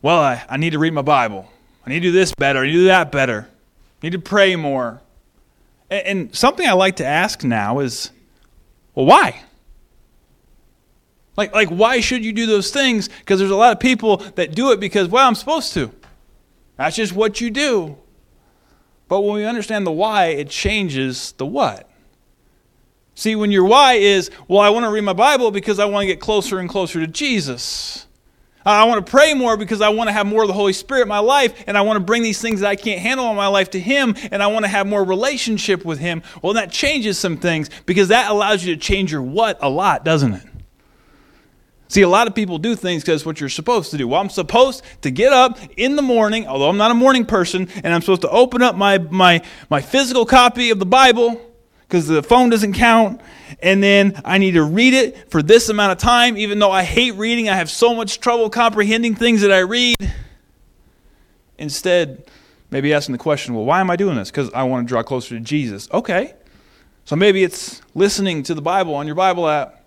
well, 0.01 0.21
I, 0.21 0.45
I 0.49 0.57
need 0.57 0.71
to 0.71 0.79
read 0.79 0.93
my 0.93 1.03
Bible. 1.03 1.51
I 1.85 1.91
need 1.91 2.01
to 2.01 2.09
do 2.09 2.13
this 2.13 2.33
better. 2.33 2.61
I 2.61 2.67
need 2.67 2.73
to 2.73 2.79
do 2.79 2.85
that 2.87 3.11
better. 3.11 3.49
I 3.51 4.07
need 4.07 4.13
to 4.13 4.21
pray 4.21 4.55
more. 4.55 5.03
And, 5.91 6.07
and 6.07 6.35
something 6.35 6.67
I 6.67 6.73
like 6.73 6.97
to 6.97 7.05
ask 7.05 7.43
now 7.43 7.81
is, 7.81 8.13
well, 8.95 9.07
why? 9.07 9.43
Like, 11.37 11.53
like 11.53 11.71
why 11.71 11.99
should 11.99 12.25
you 12.25 12.33
do 12.33 12.47
those 12.47 12.71
things? 12.71 13.09
Because 13.09 13.41
there's 13.41 13.51
a 13.51 13.57
lot 13.57 13.73
of 13.73 13.81
people 13.81 14.19
that 14.37 14.55
do 14.55 14.71
it 14.71 14.79
because, 14.79 15.09
well, 15.09 15.27
I'm 15.27 15.35
supposed 15.35 15.75
to. 15.75 15.91
That's 16.77 16.95
just 16.95 17.13
what 17.13 17.41
you 17.41 17.51
do. 17.51 17.99
But 19.09 19.23
when 19.23 19.35
we 19.35 19.45
understand 19.45 19.87
the 19.87 19.93
why, 19.93 20.27
it 20.27 20.51
changes 20.51 21.33
the 21.33 21.47
what. 21.47 21.91
See, 23.15 23.37
when 23.37 23.53
your 23.53 23.65
why 23.65 23.95
is, 23.95 24.31
well, 24.49 24.61
I 24.61 24.71
want 24.71 24.85
to 24.85 24.91
read 24.91 25.03
my 25.03 25.13
Bible 25.13 25.51
because 25.51 25.79
I 25.79 25.85
want 25.85 26.03
to 26.03 26.07
get 26.07 26.21
closer 26.21 26.59
and 26.59 26.69
closer 26.69 27.01
to 27.01 27.07
Jesus. 27.07 28.07
I 28.67 28.85
want 28.85 29.05
to 29.05 29.11
pray 29.11 29.35
more 29.35 29.57
because 29.57 29.81
I 29.81 29.91
want 29.91 30.09
to 30.09 30.13
have 30.13 30.27
more 30.27 30.43
of 30.43 30.49
the 30.49 30.55
Holy 30.55 30.73
Spirit 30.73 31.03
in 31.03 31.09
my 31.09 31.19
life, 31.19 31.65
and 31.67 31.77
I 31.77 31.83
want 31.83 31.99
to 31.99 32.05
bring 32.05 32.23
these 32.23 32.41
things 32.41 32.61
that 32.61 32.69
I 32.69 32.77
can't 32.77 33.01
handle 33.01 33.29
in 33.31 33.37
my 33.37 33.47
life 33.47 33.71
to 33.71 33.81
Him, 33.81 34.17
and 34.31 34.43
I 34.43 34.47
want 34.47 34.65
to 34.65 34.69
have 34.69 34.87
more 34.87 35.05
relationship 35.05 35.85
with 35.85 35.99
Him. 35.99 36.23
Well, 36.41 36.55
that 36.55 36.73
changes 36.73 37.19
some 37.19 37.37
things 37.37 37.69
because 37.85 38.09
that 38.09 38.31
allows 38.31 38.65
you 38.65 38.75
to 38.75 38.81
change 38.81 39.13
your 39.13 39.23
what 39.23 39.59
a 39.61 39.69
lot, 39.69 40.05
doesn't 40.05 40.33
it? 40.33 40.47
See, 41.89 42.01
a 42.01 42.09
lot 42.09 42.27
of 42.27 42.35
people 42.35 42.59
do 42.59 42.75
things 42.75 43.05
because 43.05 43.27
what 43.27 43.39
you're 43.39 43.51
supposed 43.51 43.91
to 43.91 43.99
do. 43.99 44.09
Well, 44.09 44.21
I'm 44.21 44.31
supposed 44.31 44.83
to 45.03 45.11
get 45.11 45.33
up 45.33 45.59
in 45.77 45.95
the 45.95 46.03
morning, 46.03 46.47
although 46.49 46.71
I'm 46.71 46.79
not 46.79 46.91
a 46.91 46.95
morning 46.95 47.27
person, 47.27 47.69
and 47.85 47.95
I'm 47.95 48.01
supposed 48.01 48.23
to 48.23 48.31
open 48.31 48.63
up 48.63 48.75
my, 48.75 48.99
my, 48.99 49.43
my 49.69 49.83
physical 49.83 50.25
copy 50.25 50.71
of 50.71 50.79
the 50.79 50.87
Bible 50.87 51.41
because 51.95 52.09
the 52.09 52.25
phone 52.25 52.51
doesn't 52.51 52.73
count. 52.73 53.21
And 53.63 53.81
then 53.81 54.21
I 54.25 54.39
need 54.39 54.53
to 54.53 54.65
read 54.65 54.95
it 54.95 55.31
for 55.31 55.45
this 55.45 55.69
amount 55.69 55.93
of 55.93 55.99
time, 55.99 56.37
even 56.37 56.59
though 56.59 56.73
I 56.73 56.83
hate 56.83 57.15
reading. 57.15 57.49
I 57.49 57.55
have 57.55 57.71
so 57.71 57.95
much 57.95 58.19
trouble 58.19 58.51
comprehending 58.51 59.15
things 59.15 59.43
that 59.43 59.53
I 59.53 59.61
read. 59.61 59.97
Instead, 61.57 62.29
maybe 62.73 62.93
asking 62.93 63.13
the 63.13 63.19
question, 63.19 63.55
well, 63.55 63.65
why 63.65 63.79
am 63.79 63.91
I 63.91 63.97
doing 63.97 64.17
this? 64.17 64.29
Because 64.29 64.53
I 64.53 64.65
want 64.65 64.89
to 64.89 64.89
draw 64.89 65.05
closer 65.05 65.37
to 65.37 65.41
Jesus. 65.41 65.89
Okay. 65.93 66.35
So 67.05 67.15
maybe 67.15 67.45
it's 67.45 67.81
listening 67.95 68.43
to 68.43 68.55
the 68.55 68.63
Bible 68.63 68.97
on 68.97 69.07
your 69.07 69.15
Bible 69.15 69.49
app. 69.49 69.85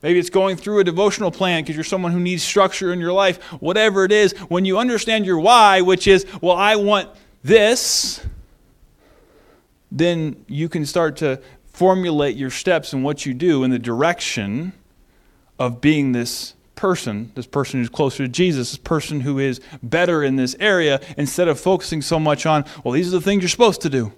Maybe 0.00 0.20
it's 0.20 0.30
going 0.30 0.56
through 0.56 0.78
a 0.78 0.84
devotional 0.84 1.32
plan 1.32 1.64
because 1.64 1.74
you're 1.74 1.82
someone 1.82 2.12
who 2.12 2.20
needs 2.20 2.44
structure 2.44 2.92
in 2.92 3.00
your 3.00 3.12
life. 3.12 3.42
Whatever 3.60 4.04
it 4.04 4.12
is, 4.12 4.32
when 4.42 4.64
you 4.64 4.78
understand 4.78 5.26
your 5.26 5.40
why, 5.40 5.80
which 5.80 6.06
is, 6.06 6.24
well, 6.40 6.56
I 6.56 6.76
want 6.76 7.08
this, 7.42 8.24
then 9.94 10.44
you 10.48 10.68
can 10.68 10.86
start 10.86 11.16
to 11.18 11.40
formulate 11.66 12.36
your 12.36 12.50
steps 12.50 12.92
and 12.92 13.04
what 13.04 13.26
you 13.26 13.34
do 13.34 13.62
in 13.62 13.70
the 13.70 13.78
direction 13.78 14.72
of 15.58 15.80
being 15.80 16.12
this 16.12 16.54
person, 16.74 17.30
this 17.34 17.46
person 17.46 17.78
who's 17.78 17.88
closer 17.88 18.24
to 18.24 18.28
Jesus, 18.28 18.70
this 18.70 18.78
person 18.78 19.20
who 19.20 19.38
is 19.38 19.60
better 19.82 20.24
in 20.24 20.36
this 20.36 20.56
area, 20.58 21.00
instead 21.16 21.46
of 21.46 21.60
focusing 21.60 22.02
so 22.02 22.18
much 22.18 22.46
on, 22.46 22.64
well, 22.82 22.92
these 22.92 23.08
are 23.08 23.18
the 23.18 23.20
things 23.20 23.42
you're 23.42 23.48
supposed 23.48 23.82
to 23.82 23.90
do. 23.90 24.12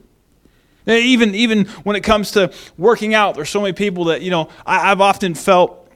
Even, 0.86 1.34
even 1.34 1.64
when 1.82 1.96
it 1.96 2.02
comes 2.02 2.30
to 2.32 2.52
working 2.78 3.14
out, 3.14 3.34
there's 3.34 3.50
so 3.50 3.60
many 3.60 3.72
people 3.72 4.04
that, 4.04 4.22
you 4.22 4.30
know, 4.30 4.48
I, 4.64 4.90
I've 4.90 5.00
often 5.00 5.34
felt 5.34 5.88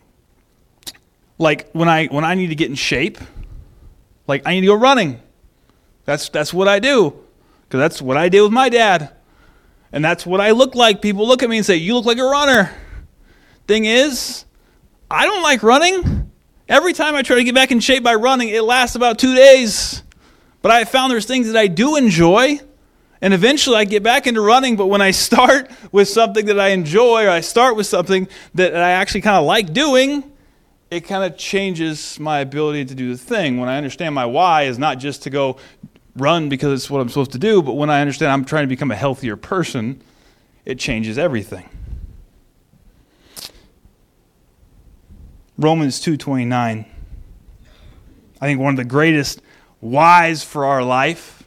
like 1.39 1.71
when 1.73 1.89
I, 1.89 2.07
when 2.07 2.25
I 2.25 2.35
need 2.35 2.49
to 2.49 2.55
get 2.55 2.69
in 2.69 2.75
shape, 2.75 3.19
like 4.27 4.43
I 4.45 4.53
need 4.53 4.63
to 4.63 4.67
go 4.69 4.75
running. 4.75 5.21
That's, 6.05 6.29
that's 6.31 6.53
what 6.53 6.69
I 6.69 6.79
do, 6.79 7.15
because 7.65 7.79
that's 7.79 8.03
what 8.03 8.17
I 8.17 8.29
did 8.29 8.43
with 8.43 8.53
my 8.53 8.69
dad. 8.69 9.13
And 9.93 10.05
that's 10.05 10.27
what 10.27 10.41
I 10.41 10.51
look 10.51 10.75
like. 10.75 11.01
People 11.01 11.27
look 11.27 11.43
at 11.43 11.49
me 11.49 11.57
and 11.57 11.67
say, 11.67 11.77
You 11.77 11.95
look 11.95 12.05
like 12.05 12.19
a 12.19 12.25
runner. 12.25 12.71
Thing 13.67 13.85
is, 13.85 14.45
I 15.11 15.25
don't 15.27 15.43
like 15.43 15.63
running. 15.63 16.31
Every 16.69 16.93
time 16.93 17.15
I 17.15 17.23
try 17.23 17.37
to 17.37 17.45
get 17.45 17.55
back 17.55 17.71
in 17.71 17.81
shape 17.81 18.03
by 18.03 18.15
running, 18.15 18.49
it 18.49 18.63
lasts 18.63 18.97
about 18.97 19.19
two 19.19 19.35
days. 19.35 20.03
But 20.61 20.73
I 20.73 20.85
found 20.85 21.13
there's 21.13 21.27
things 21.27 21.47
that 21.47 21.57
I 21.57 21.67
do 21.67 21.97
enjoy. 21.97 22.61
And 23.21 23.35
eventually 23.35 23.77
I 23.77 23.85
get 23.85 24.03
back 24.03 24.27
into 24.27 24.41
running, 24.41 24.77
but 24.77 24.87
when 24.87 25.01
I 25.01 25.11
start 25.11 25.71
with 25.93 26.09
something 26.09 26.47
that 26.47 26.61
I 26.61 26.69
enjoy, 26.69 27.25
or 27.27 27.31
I 27.31 27.41
start 27.41 27.77
with 27.77 27.87
something 27.87 28.29
that 28.55 28.77
I 28.77 28.91
actually 28.91 29.23
kind 29.23 29.37
of 29.37 29.45
like 29.45 29.73
doing, 29.73 30.31
it 30.91 31.01
kind 31.01 31.25
of 31.25 31.37
changes 31.37 32.19
my 32.21 32.41
ability 32.41 32.85
to 32.87 32.95
do 32.95 33.11
the 33.11 33.19
thing. 33.19 33.59
When 33.59 33.69
I 33.69 33.77
understand 33.77 34.15
my 34.15 34.27
why 34.27 34.63
is 34.65 34.79
not 34.79 34.99
just 34.99 35.25
to 35.25 35.31
go 35.31 35.59
run 36.21 36.49
because 36.49 36.73
it's 36.73 36.91
what 36.91 37.01
I'm 37.01 37.09
supposed 37.09 37.33
to 37.33 37.39
do, 37.39 37.63
but 37.63 37.75
when 37.75 37.91
I 37.91 38.01
understand 38.01 38.33
I'm 38.33 38.45
trying 38.45 38.65
to 38.65 38.69
become 38.69 38.91
a 38.91 38.97
healthier 38.97 39.37
person, 39.37 40.03
it 40.65 40.79
changes 40.79 41.19
everything. 41.19 41.69
Romans 45.57 46.01
2:29. 46.01 46.87
I 48.41 48.47
think 48.47 48.61
one 48.61 48.75
of 48.75 48.77
the 48.77 48.85
greatest 48.85 49.43
whys 49.81 50.45
for 50.45 50.65
our 50.65 50.83
life 50.85 51.43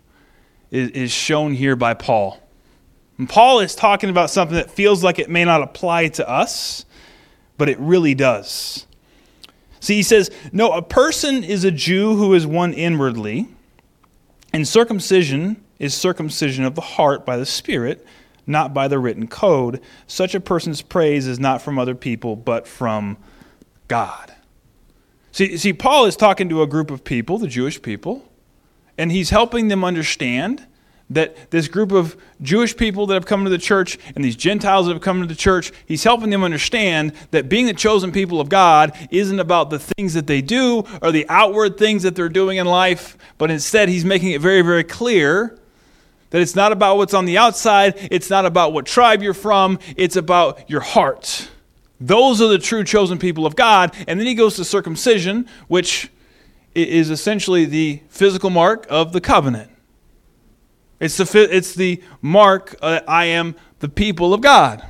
is, 0.69 0.89
is 0.89 1.12
shown 1.12 1.53
here 1.53 1.75
by 1.75 1.93
Paul. 1.93 2.38
And 3.17 3.29
Paul 3.29 3.60
is 3.60 3.75
talking 3.75 4.10
about 4.10 4.29
something 4.29 4.55
that 4.55 4.71
feels 4.71 5.03
like 5.03 5.19
it 5.19 5.29
may 5.29 5.45
not 5.45 5.62
apply 5.62 6.10
to 6.10 6.27
us, 6.27 6.86
but 7.57 7.69
it 7.69 7.79
really 7.79 8.15
does. 8.15 8.86
See, 9.79 9.95
he 9.95 10.03
says, 10.03 10.29
No, 10.51 10.71
a 10.71 10.81
person 10.81 11.43
is 11.43 11.63
a 11.63 11.71
Jew 11.71 12.15
who 12.15 12.34
is 12.34 12.45
one 12.45 12.73
inwardly, 12.73 13.47
and 14.53 14.67
circumcision 14.67 15.63
is 15.79 15.93
circumcision 15.93 16.63
of 16.65 16.75
the 16.75 16.81
heart 16.81 17.25
by 17.25 17.37
the 17.37 17.45
Spirit, 17.45 18.05
not 18.45 18.73
by 18.73 18.87
the 18.87 18.99
written 18.99 19.27
code. 19.27 19.81
Such 20.07 20.35
a 20.35 20.39
person's 20.39 20.81
praise 20.81 21.27
is 21.27 21.39
not 21.39 21.61
from 21.61 21.79
other 21.79 21.95
people, 21.95 22.35
but 22.35 22.67
from 22.67 23.17
God. 23.87 24.33
See, 25.31 25.57
see, 25.57 25.73
Paul 25.73 26.05
is 26.05 26.15
talking 26.15 26.49
to 26.49 26.61
a 26.61 26.67
group 26.67 26.91
of 26.91 27.03
people, 27.03 27.37
the 27.37 27.47
Jewish 27.47 27.81
people, 27.81 28.29
and 28.97 29.11
he's 29.11 29.29
helping 29.29 29.69
them 29.69 29.83
understand 29.83 30.67
that 31.12 31.52
this 31.52 31.67
group 31.67 31.91
of 31.91 32.17
Jewish 32.41 32.76
people 32.76 33.06
that 33.08 33.13
have 33.13 33.26
come 33.26 33.43
to 33.43 33.50
the 33.50 33.58
church 33.58 33.97
and 34.15 34.24
these 34.24 34.36
Gentiles 34.36 34.88
that 34.88 34.93
have 34.93 35.02
come 35.02 35.21
to 35.21 35.28
the 35.28 35.36
church, 35.36 35.71
he's 35.86 36.04
helping 36.04 36.30
them 36.30 36.43
understand 36.43 37.13
that 37.32 37.50
being 37.50 37.65
the 37.65 37.74
chosen 37.74 38.12
people 38.12 38.41
of 38.41 38.50
God 38.50 38.97
isn't 39.12 39.39
about 39.39 39.69
the 39.69 39.80
things 39.80 40.13
that 40.13 40.28
they 40.28 40.41
do 40.41 40.84
or 41.02 41.12
the 41.12 41.26
outward 41.30 41.78
things 41.78 42.04
that 42.04 42.15
they're 42.15 42.30
doing 42.30 42.58
in 42.58 42.65
life, 42.65 43.17
but 43.38 43.52
instead 43.52 43.89
he's 43.89 44.06
making 44.06 44.32
it 44.32 44.41
very, 44.41 44.62
very 44.62 44.84
clear 44.84 45.58
that 46.32 46.41
it's 46.41 46.56
not 46.56 46.71
about 46.71 46.95
what's 46.95 47.13
on 47.13 47.26
the 47.26 47.38
outside, 47.38 48.08
it's 48.10 48.30
not 48.30 48.45
about 48.45 48.71
what 48.71 48.86
tribe 48.86 49.21
you're 49.21 49.34
from, 49.34 49.78
it's 49.97 50.15
about 50.15 50.69
your 50.69 50.80
heart. 50.80 51.50
Those 52.00 52.41
are 52.41 52.47
the 52.47 52.58
true 52.58 52.84
chosen 52.84 53.19
people 53.19 53.45
of 53.45 53.56
God. 53.56 53.93
And 54.08 54.19
then 54.19 54.26
he 54.26 54.34
goes 54.34 54.56
to 54.56 54.65
circumcision, 54.65 55.47
which 55.67 56.10
is 56.74 57.10
essentially 57.10 57.65
the 57.65 58.02
physical 58.10 58.50
mark 58.50 58.88
of 58.89 59.12
the 59.12 59.21
covenant. 59.21 59.69
It's 61.01 61.17
the, 61.17 61.47
it's 61.53 61.73
the 61.73 62.01
mark 62.21 62.79
that 62.79 63.09
I 63.09 63.25
am 63.25 63.55
the 63.79 63.89
people 63.89 64.33
of 64.33 64.41
God. 64.41 64.85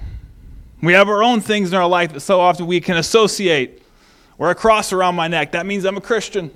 We 0.82 0.93
have 0.93 1.08
our 1.08 1.24
own 1.24 1.39
things 1.39 1.71
in 1.71 1.78
our 1.78 1.88
life 1.88 2.12
that 2.13 2.19
so 2.19 2.41
often 2.41 2.67
we 2.67 2.82
can 2.82 2.97
associate. 2.97 3.82
Or 4.38 4.50
a 4.50 4.56
cross 4.56 4.91
around 4.91 5.15
my 5.15 5.28
neck. 5.28 5.52
That 5.52 5.65
means 5.67 5.86
I'm 5.86 5.97
a 5.97 6.02
Christian. 6.02 6.52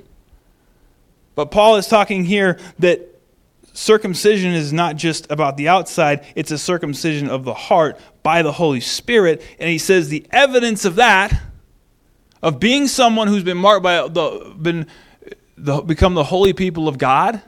But 1.35 1.51
Paul 1.51 1.75
is 1.75 1.87
talking 1.87 2.25
here 2.25 2.59
that 2.79 3.21
circumcision 3.73 4.53
is 4.53 4.73
not 4.73 4.95
just 4.95 5.29
about 5.31 5.55
the 5.55 5.67
outside, 5.67 6.25
it's 6.35 6.49
a 6.49 6.57
circumcision 6.57 7.29
of 7.29 7.43
the 7.43 7.53
heart 7.53 7.99
by 8.23 8.41
the 8.41 8.51
Holy 8.51 8.79
Spirit. 8.79 9.41
And 9.59 9.69
he 9.69 9.77
says 9.77 10.09
the 10.09 10.25
evidence 10.31 10.83
of 10.83 10.95
that, 10.95 11.39
of 12.41 12.59
being 12.59 12.87
someone 12.87 13.27
who's 13.27 13.43
been 13.43 13.57
marked 13.57 13.83
by 13.83 14.07
the, 14.07 14.55
been 14.59 14.87
the, 15.55 15.81
become 15.81 16.15
the 16.15 16.23
holy 16.23 16.53
people 16.53 16.87
of 16.87 16.97
God, 16.97 17.41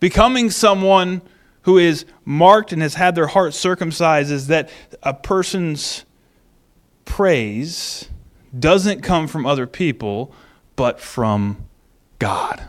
Becoming 0.00 0.50
someone 0.50 1.22
who 1.62 1.78
is 1.78 2.04
marked 2.24 2.72
and 2.72 2.80
has 2.82 2.94
had 2.94 3.14
their 3.14 3.26
heart 3.26 3.52
circumcised 3.52 4.30
is 4.30 4.46
that 4.46 4.70
a 5.02 5.12
person's 5.12 6.04
praise 7.04 8.08
doesn't 8.58 9.02
come 9.02 9.26
from 9.26 9.44
other 9.44 9.66
people, 9.66 10.32
but 10.76 11.00
from 11.00 11.68
God. 12.18 12.62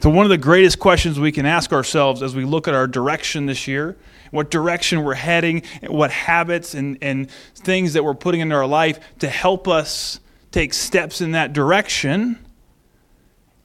So, 0.00 0.10
one 0.10 0.26
of 0.26 0.30
the 0.30 0.36
greatest 0.36 0.80
questions 0.80 1.18
we 1.18 1.32
can 1.32 1.46
ask 1.46 1.72
ourselves 1.72 2.22
as 2.22 2.36
we 2.36 2.44
look 2.44 2.68
at 2.68 2.74
our 2.74 2.86
direction 2.86 3.46
this 3.46 3.66
year, 3.66 3.96
what 4.32 4.50
direction 4.50 5.02
we're 5.02 5.14
heading, 5.14 5.62
what 5.86 6.10
habits 6.10 6.74
and, 6.74 6.98
and 7.00 7.30
things 7.54 7.94
that 7.94 8.04
we're 8.04 8.12
putting 8.12 8.40
into 8.40 8.54
our 8.54 8.66
life 8.66 9.00
to 9.20 9.28
help 9.28 9.66
us 9.66 10.20
take 10.50 10.74
steps 10.74 11.22
in 11.22 11.32
that 11.32 11.54
direction, 11.54 12.44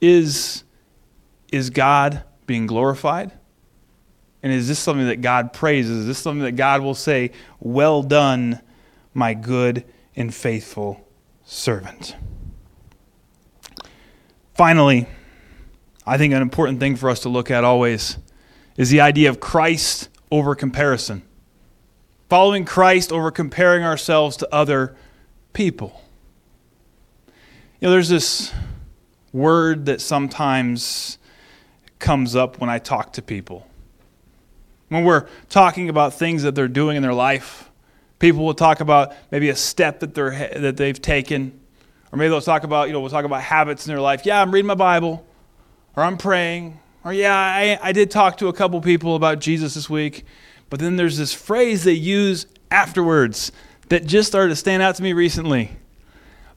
is, 0.00 0.64
is 1.52 1.68
God 1.68 2.22
being 2.50 2.66
glorified? 2.66 3.30
And 4.42 4.52
is 4.52 4.66
this 4.66 4.80
something 4.80 5.06
that 5.06 5.20
God 5.20 5.52
praises? 5.52 5.98
Is 5.98 6.06
this 6.08 6.18
something 6.18 6.42
that 6.42 6.56
God 6.56 6.82
will 6.82 6.96
say, 6.96 7.30
Well 7.60 8.02
done, 8.02 8.60
my 9.14 9.34
good 9.34 9.84
and 10.16 10.34
faithful 10.34 11.06
servant? 11.44 12.16
Finally, 14.54 15.06
I 16.04 16.18
think 16.18 16.34
an 16.34 16.42
important 16.42 16.80
thing 16.80 16.96
for 16.96 17.08
us 17.08 17.20
to 17.20 17.28
look 17.28 17.52
at 17.52 17.62
always 17.62 18.18
is 18.76 18.90
the 18.90 19.00
idea 19.00 19.30
of 19.30 19.38
Christ 19.38 20.08
over 20.32 20.56
comparison. 20.56 21.22
Following 22.28 22.64
Christ 22.64 23.12
over 23.12 23.30
comparing 23.30 23.84
ourselves 23.84 24.36
to 24.38 24.52
other 24.52 24.96
people. 25.52 26.02
You 27.80 27.86
know, 27.86 27.92
there's 27.92 28.08
this 28.08 28.52
word 29.32 29.86
that 29.86 30.00
sometimes 30.00 31.18
comes 32.00 32.34
up 32.34 32.58
when 32.58 32.68
I 32.68 32.78
talk 32.78 33.12
to 33.14 33.22
people. 33.22 33.66
When 34.88 35.04
we're 35.04 35.28
talking 35.48 35.88
about 35.88 36.14
things 36.14 36.42
that 36.42 36.54
they're 36.54 36.66
doing 36.66 36.96
in 36.96 37.02
their 37.02 37.14
life, 37.14 37.70
people 38.18 38.44
will 38.44 38.54
talk 38.54 38.80
about 38.80 39.14
maybe 39.30 39.48
a 39.50 39.56
step 39.56 40.00
that, 40.00 40.14
they're, 40.14 40.48
that 40.58 40.76
they've 40.76 41.00
taken, 41.00 41.60
or 42.10 42.18
maybe 42.18 42.30
they'll 42.30 42.40
talk 42.40 42.64
about, 42.64 42.88
you 42.88 42.92
know, 42.92 43.00
we'll 43.00 43.10
talk 43.10 43.24
about 43.24 43.42
habits 43.42 43.86
in 43.86 43.92
their 43.92 44.00
life. 44.00 44.26
Yeah, 44.26 44.42
I'm 44.42 44.50
reading 44.50 44.66
my 44.66 44.74
Bible, 44.74 45.24
or 45.96 46.02
I'm 46.02 46.16
praying, 46.16 46.80
or 47.04 47.12
yeah, 47.12 47.36
I, 47.36 47.78
I 47.80 47.92
did 47.92 48.10
talk 48.10 48.38
to 48.38 48.48
a 48.48 48.52
couple 48.52 48.80
people 48.80 49.14
about 49.14 49.38
Jesus 49.38 49.74
this 49.74 49.88
week. 49.88 50.24
But 50.70 50.80
then 50.80 50.96
there's 50.96 51.18
this 51.18 51.32
phrase 51.32 51.84
they 51.84 51.92
use 51.92 52.46
afterwards 52.70 53.52
that 53.88 54.06
just 54.06 54.28
started 54.28 54.50
to 54.50 54.56
stand 54.56 54.82
out 54.82 54.96
to 54.96 55.02
me 55.02 55.12
recently. 55.12 55.72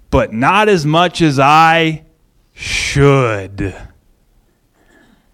But 0.09 0.33
not 0.33 0.69
as 0.69 0.85
much 0.85 1.21
as 1.21 1.39
I 1.39 2.03
should 2.53 3.75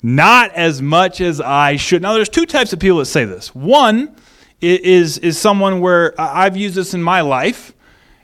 not 0.01 0.53
as 0.53 0.81
much 0.81 1.21
as 1.21 1.41
I 1.41 1.75
should. 1.75 2.01
Now, 2.01 2.13
there's 2.13 2.29
two 2.29 2.45
types 2.45 2.73
of 2.73 2.79
people 2.79 2.97
that 2.99 3.05
say 3.05 3.25
this. 3.25 3.53
One 3.53 4.15
is, 4.61 5.17
is 5.17 5.37
someone 5.37 5.81
where 5.81 6.19
I've 6.19 6.55
used 6.55 6.75
this 6.75 6.93
in 6.93 7.01
my 7.01 7.21
life, 7.21 7.73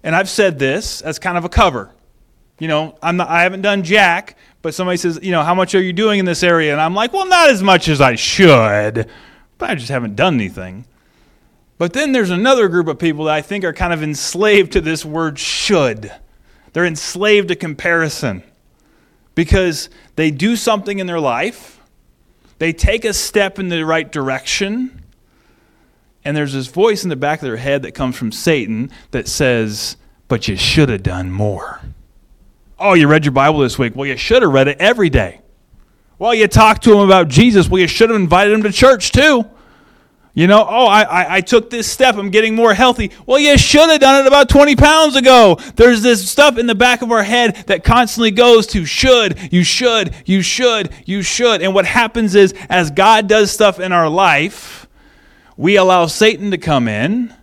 and 0.04 0.16
I've 0.16 0.30
said 0.30 0.60
this 0.60 1.02
as 1.02 1.20
kind 1.20 1.38
of 1.38 1.46
a 1.46 1.50
cover. 1.50 1.92
You 2.60 2.68
know, 2.68 2.98
I'm 3.02 3.18
not, 3.18 3.28
I 3.28 3.42
haven't 3.42 3.62
done 3.62 3.84
jack, 3.84 4.38
but 4.62 4.74
somebody 4.74 4.98
says, 4.98 5.20
you 5.22 5.32
know, 5.32 5.44
how 5.44 5.54
much 5.54 5.76
are 5.76 5.82
you 5.82 5.92
doing 5.92 6.20
in 6.20 6.26
this 6.26 6.44
area? 6.44 6.72
And 6.72 6.80
I'm 6.80 6.94
like, 6.94 7.12
well, 7.12 7.28
not 7.28 7.50
as 7.50 7.62
much 7.62 7.90
as 7.90 8.00
I 8.00 8.16
should, 8.16 9.10
but 9.58 9.70
I 9.70 9.76
just 9.76 9.90
haven't 9.90 10.16
done 10.16 10.36
anything. 10.36 10.86
But 11.78 11.92
then 11.92 12.14
there's 12.14 12.30
another 12.30 12.70
group 12.70 12.88
of 12.88 12.98
people 12.98 13.26
that 13.26 13.34
I 13.34 13.42
think 13.42 13.66
are 13.66 13.74
kind 13.74 13.92
of 13.92 14.02
enslaved 14.02 14.72
to 14.74 14.82
this 14.82 15.04
word 15.04 15.38
should. 15.38 16.12
They're 16.72 16.86
enslaved 16.86 17.50
to 17.50 17.56
comparison 17.56 18.44
because 19.36 19.90
they 20.16 20.32
do 20.32 20.56
something 20.56 21.00
in 21.00 21.08
their 21.08 21.20
life, 21.20 21.80
they 22.58 22.74
take 22.74 23.06
a 23.06 23.14
step 23.14 23.60
in 23.60 23.68
the 23.68 23.86
right 23.86 24.10
direction, 24.12 25.04
and 26.24 26.36
there's 26.36 26.54
this 26.54 26.68
voice 26.68 27.04
in 27.04 27.10
the 27.10 27.16
back 27.16 27.40
of 27.40 27.46
their 27.46 27.58
head 27.58 27.84
that 27.84 27.92
comes 27.92 28.16
from 28.16 28.32
Satan 28.32 28.90
that 29.12 29.28
says, 29.28 29.98
But 30.28 30.48
you 30.48 30.56
should 30.56 30.90
have 30.90 31.04
done 31.04 31.32
more. 31.32 31.82
Oh, 32.80 32.94
you 32.94 33.08
read 33.08 33.26
your 33.26 33.32
Bible 33.32 33.60
this 33.60 33.78
week. 33.78 33.96
Well, 33.96 34.08
you 34.08 34.18
should 34.18 34.42
have 34.42 34.52
read 34.52 34.68
it 34.68 34.78
every 34.80 35.10
day. 35.10 35.42
Well, 36.18 36.34
you 36.34 36.48
talked 36.48 36.84
to 36.86 36.94
him 36.94 37.00
about 37.00 37.28
Jesus. 37.28 37.70
Well, 37.70 37.82
you 37.82 37.88
should 37.88 38.10
have 38.10 38.20
invited 38.20 38.54
him 38.54 38.64
to 38.64 38.72
church 38.72 39.12
too. 39.12 39.46
You 40.36 40.48
know, 40.48 40.68
oh, 40.70 40.86
I, 40.86 41.04
I, 41.04 41.36
I, 41.36 41.42
took 41.42 41.70
this 41.70 41.90
step. 41.90 42.16
I'm 42.18 42.30
getting 42.30 42.56
more 42.56 42.74
healthy. 42.74 43.12
Well, 43.26 43.40
you 43.40 43.58
should 43.58 43.90
have 43.90 44.02
done 44.02 44.26
it 44.26 44.28
about 44.28 44.50
20 44.50 44.76
pounds 44.76 45.16
ago. 45.16 45.58
There's 45.76 46.02
this 46.02 46.30
stuff 46.30 46.58
in 46.58 46.68
the 46.68 46.76
back 46.76 47.02
of 47.02 47.10
our 47.10 47.24
head 47.24 47.56
that 47.68 47.86
constantly 47.86 48.32
goes 48.32 48.68
to 48.68 48.86
should, 48.86 49.54
you 49.54 49.64
should, 49.64 50.14
you 50.26 50.42
should, 50.42 50.92
you 51.06 51.22
should. 51.22 51.62
And 51.62 51.74
what 51.74 51.86
happens 51.86 52.36
is, 52.36 52.54
as 52.68 52.92
God 52.92 53.30
does 53.30 53.50
stuff 53.50 53.80
in 53.80 53.94
our 53.94 54.10
life, 54.10 54.88
we 55.56 55.78
allow 55.78 56.06
Satan 56.06 56.52
to 56.52 56.58
come 56.58 56.90
in 56.90 57.34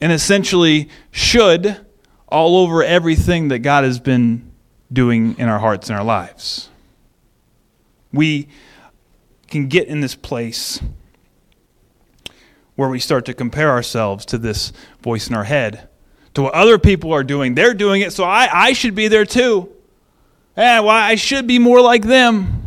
and 0.00 0.12
essentially 0.12 0.88
should 1.10 1.84
all 2.28 2.56
over 2.58 2.84
everything 2.84 3.48
that 3.48 3.60
God 3.60 3.82
has 3.82 3.98
been 3.98 4.52
doing 4.92 5.36
in 5.40 5.48
our 5.48 5.58
hearts 5.58 5.90
and 5.90 5.98
our 5.98 6.04
lives. 6.04 6.68
We 8.12 8.46
can 9.48 9.66
get 9.66 9.88
in 9.88 10.02
this 10.02 10.14
place 10.14 10.80
where 12.76 12.88
we 12.88 13.00
start 13.00 13.24
to 13.24 13.34
compare 13.34 13.70
ourselves 13.70 14.24
to 14.26 14.38
this 14.38 14.72
voice 15.02 15.28
in 15.28 15.34
our 15.34 15.44
head, 15.44 15.88
to 16.34 16.42
what 16.42 16.54
other 16.54 16.78
people 16.78 17.12
are 17.12 17.24
doing. 17.24 17.54
They're 17.54 17.74
doing 17.74 18.02
it, 18.02 18.12
so 18.12 18.24
I, 18.24 18.48
I 18.52 18.72
should 18.74 18.94
be 18.94 19.08
there 19.08 19.24
too. 19.24 19.72
And 20.54 20.84
why 20.84 20.94
well, 20.94 21.10
I 21.10 21.14
should 21.16 21.46
be 21.46 21.58
more 21.58 21.80
like 21.80 22.02
them. 22.02 22.62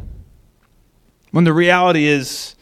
When 1.31 1.43
the 1.43 1.53
reality 1.53 2.05
is, 2.05 2.55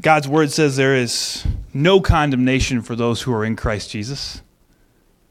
God's 0.00 0.28
word 0.28 0.50
says 0.50 0.76
there 0.76 0.96
is 0.96 1.46
no 1.72 2.00
condemnation 2.00 2.82
for 2.82 2.96
those 2.96 3.22
who 3.22 3.32
are 3.32 3.44
in 3.44 3.56
Christ 3.56 3.90
Jesus. 3.90 4.42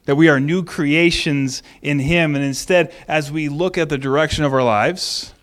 That 0.06 0.15
we 0.15 0.30
are 0.30 0.39
new 0.39 0.63
creations 0.63 1.63
in 1.82 2.00
Him. 2.00 2.36
And 2.36 2.43
instead, 2.43 2.93
as 3.08 3.32
we 3.32 3.50
look 3.50 3.78
at 3.78 3.89
the 3.89 3.98
direction 3.98 4.43
of 4.43 4.54
our 4.54 4.63
lives, 4.63 5.34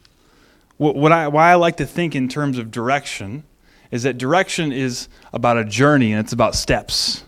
what, 0.76 0.96
what 0.96 1.12
I, 1.12 1.28
why 1.28 1.50
I 1.50 1.54
like 1.56 1.76
to 1.76 1.86
think 1.86 2.14
in 2.14 2.28
terms 2.28 2.58
of 2.58 2.70
direction 2.70 3.44
is 3.92 4.02
that 4.02 4.18
direction 4.18 4.72
is 4.72 5.08
about 5.32 5.58
a 5.58 5.64
journey 5.64 6.12
and 6.12 6.20
it's 6.20 6.32
about 6.32 6.56
steps, 6.56 7.22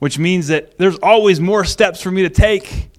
which 0.00 0.18
means 0.18 0.48
that 0.48 0.78
there's 0.78 0.98
always 0.98 1.38
more 1.38 1.64
steps 1.64 2.02
for 2.02 2.10
me 2.10 2.22
to 2.22 2.30
take, 2.30 2.90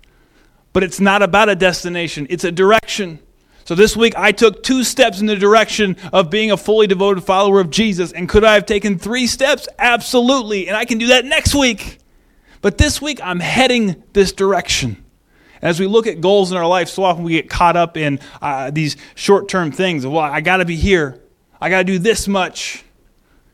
but 0.71 0.83
it's 0.83 1.01
not 1.01 1.21
about 1.21 1.49
a 1.49 1.55
destination, 1.55 2.27
it's 2.29 2.45
a 2.45 2.51
direction. 2.51 3.19
So 3.65 3.75
this 3.75 3.97
week 3.97 4.15
I 4.15 4.31
took 4.31 4.61
two 4.61 4.83
steps 4.83 5.19
in 5.19 5.25
the 5.25 5.35
direction 5.35 5.97
of 6.11 6.29
being 6.29 6.51
a 6.51 6.57
fully 6.57 6.85
devoted 6.85 7.23
follower 7.23 7.59
of 7.59 7.69
Jesus. 7.69 8.11
And 8.11 8.27
could 8.29 8.43
I 8.43 8.53
have 8.53 8.65
taken 8.65 8.99
three 8.99 9.25
steps? 9.25 9.67
Absolutely. 9.79 10.67
And 10.67 10.75
I 10.75 10.83
can 10.83 10.97
do 10.97 11.07
that 11.07 11.23
next 11.23 11.55
week. 11.55 11.99
But 12.61 12.77
this 12.77 13.01
week 13.01 13.21
I'm 13.23 13.39
heading 13.39 14.03
this 14.11 14.33
direction. 14.33 15.03
As 15.61 15.79
we 15.79 15.87
look 15.87 16.07
at 16.07 16.19
goals 16.19 16.51
in 16.51 16.57
our 16.57 16.67
life, 16.67 16.89
so 16.89 17.05
often 17.05 17.23
we 17.23 17.31
get 17.31 17.49
caught 17.49 17.77
up 17.77 17.95
in 17.95 18.19
uh, 18.41 18.69
these 18.69 18.97
short 19.15 19.47
term 19.47 19.71
things. 19.71 20.05
Well, 20.05 20.19
I 20.19 20.41
got 20.41 20.57
to 20.57 20.65
be 20.65 20.75
here. 20.75 21.22
I 21.63 21.69
got 21.69 21.77
to 21.77 21.83
do 21.85 21.97
this 21.97 22.27
much. 22.27 22.83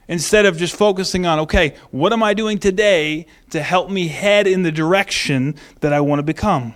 Instead 0.08 0.48
of 0.48 0.58
just 0.58 0.76
focusing 0.76 1.28
on, 1.28 1.41
okay, 1.41 1.76
what 1.91 2.12
am 2.12 2.24
I 2.24 2.34
doing 2.34 2.58
today 2.58 3.28
to 3.52 3.62
help 3.62 3.91
me 3.91 4.08
head 4.08 4.48
in 4.48 4.63
the 4.63 4.72
direction 4.72 5.54
that 5.82 5.93
I 5.93 6.02
want 6.02 6.17
to 6.17 6.24
become? 6.24 6.74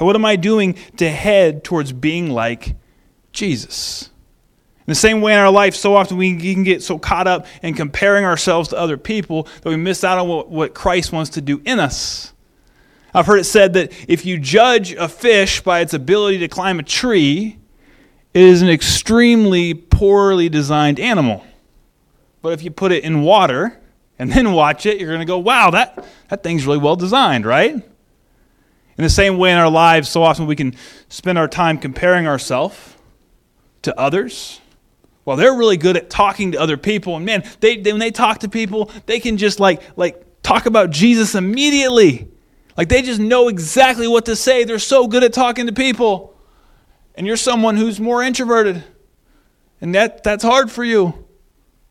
What 0.00 0.16
am 0.16 0.24
I 0.24 0.34
doing 0.34 0.74
to 0.96 1.08
head 1.08 1.62
towards 1.62 1.92
being 1.92 2.30
like 2.30 2.74
Jesus? 3.32 4.10
In 4.80 4.86
the 4.86 4.96
same 4.96 5.20
way 5.20 5.34
in 5.34 5.38
our 5.38 5.52
life, 5.52 5.76
so 5.76 5.94
often 5.94 6.16
we 6.16 6.36
can 6.36 6.64
get 6.64 6.82
so 6.82 6.98
caught 6.98 7.28
up 7.28 7.46
in 7.62 7.74
comparing 7.74 8.24
ourselves 8.24 8.70
to 8.70 8.76
other 8.76 8.96
people 8.96 9.46
that 9.62 9.68
we 9.68 9.76
miss 9.76 10.02
out 10.02 10.18
on 10.18 10.26
what, 10.26 10.50
what 10.50 10.74
Christ 10.74 11.12
wants 11.12 11.30
to 11.30 11.40
do 11.40 11.62
in 11.64 11.78
us. 11.78 12.32
I've 13.14 13.26
heard 13.26 13.38
it 13.38 13.44
said 13.44 13.74
that 13.74 13.92
if 14.08 14.26
you 14.26 14.36
judge 14.36 14.94
a 14.94 15.06
fish 15.06 15.60
by 15.60 15.78
its 15.78 15.94
ability 15.94 16.38
to 16.38 16.48
climb 16.48 16.80
a 16.80 16.82
tree, 16.82 17.59
it 18.32 18.42
is 18.42 18.62
an 18.62 18.68
extremely 18.68 19.74
poorly 19.74 20.48
designed 20.48 21.00
animal. 21.00 21.44
But 22.42 22.52
if 22.52 22.62
you 22.62 22.70
put 22.70 22.92
it 22.92 23.04
in 23.04 23.22
water 23.22 23.78
and 24.18 24.30
then 24.32 24.52
watch 24.52 24.86
it, 24.86 24.98
you're 24.98 25.08
going 25.08 25.20
to 25.20 25.26
go, 25.26 25.38
wow, 25.38 25.70
that, 25.70 26.04
that 26.28 26.42
thing's 26.42 26.66
really 26.66 26.78
well 26.78 26.96
designed, 26.96 27.44
right? 27.44 27.74
In 27.74 29.04
the 29.04 29.10
same 29.10 29.38
way 29.38 29.50
in 29.50 29.58
our 29.58 29.70
lives, 29.70 30.08
so 30.08 30.22
often 30.22 30.46
we 30.46 30.56
can 30.56 30.76
spend 31.08 31.38
our 31.38 31.48
time 31.48 31.78
comparing 31.78 32.26
ourselves 32.26 32.96
to 33.82 33.98
others. 33.98 34.60
Well, 35.24 35.36
they're 35.36 35.54
really 35.54 35.76
good 35.76 35.96
at 35.96 36.10
talking 36.10 36.52
to 36.52 36.60
other 36.60 36.76
people, 36.76 37.16
and 37.16 37.24
man, 37.24 37.44
they, 37.60 37.76
they, 37.76 37.92
when 37.92 38.00
they 38.00 38.10
talk 38.10 38.40
to 38.40 38.48
people, 38.48 38.90
they 39.06 39.20
can 39.20 39.36
just 39.36 39.60
like 39.60 39.82
like 39.96 40.42
talk 40.42 40.66
about 40.66 40.90
Jesus 40.90 41.34
immediately. 41.34 42.28
Like 42.76 42.88
they 42.88 43.02
just 43.02 43.20
know 43.20 43.48
exactly 43.48 44.08
what 44.08 44.24
to 44.26 44.36
say. 44.36 44.64
They're 44.64 44.78
so 44.78 45.06
good 45.06 45.22
at 45.22 45.32
talking 45.32 45.66
to 45.66 45.72
people. 45.72 46.34
And 47.20 47.26
you're 47.26 47.36
someone 47.36 47.76
who's 47.76 48.00
more 48.00 48.22
introverted. 48.22 48.82
And 49.82 49.94
that, 49.94 50.24
that's 50.24 50.42
hard 50.42 50.70
for 50.70 50.82
you. 50.82 51.26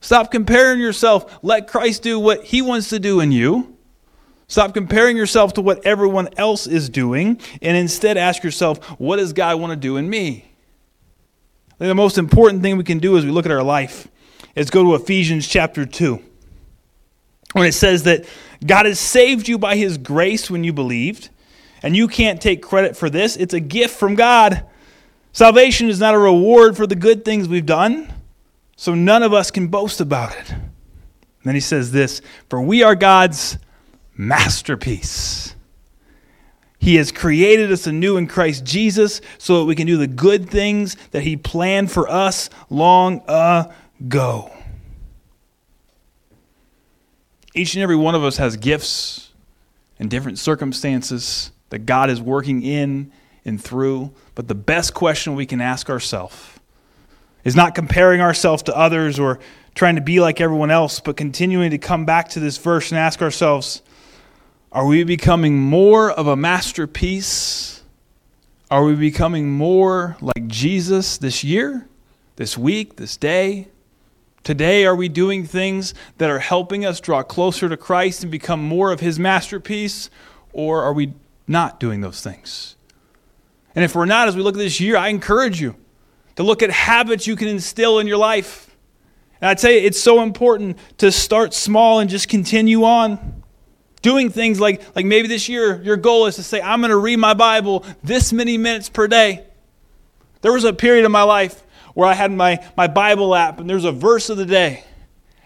Stop 0.01 0.31
comparing 0.31 0.79
yourself. 0.79 1.37
Let 1.43 1.67
Christ 1.67 2.01
do 2.01 2.19
what 2.19 2.45
he 2.45 2.63
wants 2.63 2.89
to 2.89 2.97
do 2.97 3.19
in 3.19 3.31
you. 3.31 3.77
Stop 4.47 4.73
comparing 4.73 5.15
yourself 5.15 5.53
to 5.53 5.61
what 5.61 5.85
everyone 5.85 6.29
else 6.35 6.65
is 6.65 6.89
doing 6.89 7.39
and 7.61 7.77
instead 7.77 8.17
ask 8.17 8.43
yourself, 8.43 8.83
what 8.99 9.17
does 9.17 9.31
God 9.31 9.59
want 9.59 9.69
to 9.69 9.75
do 9.75 9.97
in 9.97 10.09
me? 10.09 10.45
I 11.73 11.77
think 11.77 11.89
the 11.89 11.93
most 11.93 12.17
important 12.17 12.63
thing 12.63 12.75
we 12.77 12.83
can 12.83 12.97
do 12.97 13.15
as 13.15 13.23
we 13.23 13.29
look 13.29 13.45
at 13.45 13.51
our 13.51 13.61
life 13.61 14.07
is 14.55 14.71
go 14.71 14.81
to 14.81 14.95
Ephesians 14.95 15.47
chapter 15.47 15.85
2. 15.85 16.19
When 17.53 17.67
it 17.67 17.73
says 17.73 18.01
that 18.05 18.25
God 18.65 18.87
has 18.87 18.99
saved 18.99 19.47
you 19.47 19.59
by 19.59 19.75
his 19.75 19.99
grace 19.99 20.49
when 20.49 20.63
you 20.63 20.73
believed, 20.73 21.29
and 21.83 21.95
you 21.95 22.07
can't 22.07 22.41
take 22.41 22.63
credit 22.63 22.97
for 22.97 23.11
this. 23.11 23.37
It's 23.37 23.53
a 23.53 23.59
gift 23.59 23.95
from 23.95 24.15
God. 24.15 24.65
Salvation 25.31 25.87
is 25.89 25.99
not 25.99 26.15
a 26.15 26.19
reward 26.19 26.75
for 26.75 26.87
the 26.87 26.95
good 26.95 27.23
things 27.23 27.47
we've 27.47 27.65
done, 27.65 28.11
so 28.75 28.95
none 28.95 29.23
of 29.23 29.33
us 29.33 29.51
can 29.51 29.67
boast 29.67 30.01
about 30.01 30.35
it. 30.35 30.51
And 30.51 31.45
then 31.45 31.55
he 31.55 31.61
says 31.61 31.91
this 31.91 32.21
For 32.49 32.61
we 32.61 32.83
are 32.83 32.95
God's 32.95 33.57
masterpiece. 34.17 35.55
He 36.79 36.95
has 36.95 37.11
created 37.11 37.71
us 37.71 37.87
anew 37.87 38.15
in 38.15 38.27
Christ 38.27 38.63
Jesus 38.63 39.19
so 39.37 39.59
that 39.59 39.65
we 39.65 39.75
can 39.75 39.85
do 39.85 39.97
the 39.97 40.07
good 40.07 40.49
things 40.49 40.95
that 41.11 41.23
He 41.23 41.35
planned 41.35 41.91
for 41.91 42.09
us 42.09 42.49
long 42.69 43.21
ago. 43.27 44.51
Each 47.53 47.73
and 47.73 47.83
every 47.83 47.97
one 47.97 48.15
of 48.15 48.23
us 48.23 48.37
has 48.37 48.55
gifts 48.55 49.31
and 49.99 50.09
different 50.09 50.39
circumstances 50.39 51.51
that 51.69 51.79
God 51.79 52.09
is 52.09 52.21
working 52.21 52.63
in 52.63 53.11
and 53.45 53.61
through. 53.61 54.11
But 54.35 54.47
the 54.47 54.55
best 54.55 54.93
question 54.93 55.35
we 55.35 55.45
can 55.45 55.61
ask 55.61 55.89
ourselves 55.89 56.37
is 57.43 57.55
not 57.55 57.75
comparing 57.75 58.21
ourselves 58.21 58.63
to 58.63 58.75
others 58.75 59.19
or 59.19 59.39
trying 59.75 59.95
to 59.95 60.01
be 60.01 60.19
like 60.19 60.41
everyone 60.41 60.71
else, 60.71 60.99
but 60.99 61.15
continuing 61.15 61.71
to 61.71 61.77
come 61.77 62.05
back 62.05 62.29
to 62.29 62.39
this 62.39 62.57
verse 62.57 62.91
and 62.91 62.99
ask 62.99 63.21
ourselves 63.21 63.81
are 64.71 64.85
we 64.85 65.03
becoming 65.03 65.57
more 65.57 66.11
of 66.11 66.27
a 66.27 66.35
masterpiece? 66.35 67.81
Are 68.69 68.83
we 68.83 68.93
becoming 68.93 69.49
more 69.49 70.15
like 70.21 70.45
Jesus 70.45 71.17
this 71.17 71.43
year, 71.43 71.87
this 72.35 72.55
week, 72.55 72.97
this 72.97 73.17
day? 73.17 73.69
Today, 74.43 74.85
are 74.85 74.95
we 74.95 75.09
doing 75.09 75.43
things 75.43 75.95
that 76.19 76.29
are 76.29 76.39
helping 76.39 76.85
us 76.85 76.99
draw 76.99 77.23
closer 77.23 77.67
to 77.67 77.77
Christ 77.77 78.21
and 78.21 78.31
become 78.31 78.63
more 78.63 78.91
of 78.91 78.99
His 78.99 79.17
masterpiece, 79.17 80.11
or 80.53 80.83
are 80.83 80.93
we 80.93 81.13
not 81.47 81.79
doing 81.79 82.01
those 82.01 82.21
things? 82.21 82.75
And 83.75 83.85
if 83.85 83.95
we're 83.95 84.05
not, 84.05 84.27
as 84.27 84.35
we 84.35 84.41
look 84.41 84.55
at 84.55 84.59
this 84.59 84.79
year, 84.79 84.97
I 84.97 85.09
encourage 85.09 85.61
you 85.61 85.75
to 86.35 86.43
look 86.43 86.63
at 86.63 86.71
habits 86.71 87.27
you 87.27 87.35
can 87.35 87.47
instill 87.47 87.99
in 87.99 88.07
your 88.07 88.17
life. 88.17 88.75
And 89.41 89.49
I 89.49 89.53
tell 89.53 89.71
you, 89.71 89.79
it's 89.79 89.99
so 89.99 90.21
important 90.21 90.77
to 90.97 91.11
start 91.11 91.53
small 91.53 91.99
and 91.99 92.09
just 92.09 92.27
continue 92.27 92.83
on. 92.83 93.43
Doing 94.01 94.29
things 94.29 94.59
like, 94.59 94.95
like 94.95 95.05
maybe 95.05 95.27
this 95.27 95.49
year, 95.49 95.81
your 95.81 95.97
goal 95.97 96.25
is 96.25 96.35
to 96.35 96.43
say, 96.43 96.61
I'm 96.61 96.79
going 96.79 96.91
to 96.91 96.97
read 96.97 97.17
my 97.17 97.33
Bible 97.33 97.85
this 98.01 98.31
many 98.31 98.57
minutes 98.57 98.89
per 98.89 99.07
day. 99.07 99.45
There 100.41 100.53
was 100.53 100.63
a 100.63 100.73
period 100.73 101.05
in 101.05 101.11
my 101.11 101.23
life 101.23 101.61
where 101.93 102.07
I 102.07 102.13
had 102.13 102.31
my, 102.31 102.65
my 102.77 102.87
Bible 102.87 103.35
app 103.35 103.59
and 103.59 103.69
there's 103.69 103.83
a 103.83 103.91
verse 103.91 104.29
of 104.29 104.37
the 104.37 104.45
day. 104.45 104.83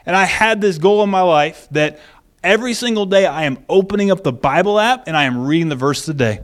And 0.06 0.16
I 0.16 0.26
had 0.26 0.62
this 0.62 0.78
goal 0.78 1.04
in 1.04 1.10
my 1.10 1.22
life 1.22 1.68
that 1.72 2.00
every 2.44 2.76
single 2.76 3.08
day 3.08 3.26
I 3.26 3.46
am 3.46 3.66
opening 3.70 4.12
up 4.12 4.24
the 4.24 4.34
Bible 4.34 4.80
app 4.80 5.08
and 5.08 5.18
I 5.18 5.24
am 5.24 5.48
reading 5.48 5.70
the 5.70 5.76
verse 5.76 6.08
of 6.08 6.18
the 6.18 6.24
day. 6.24 6.40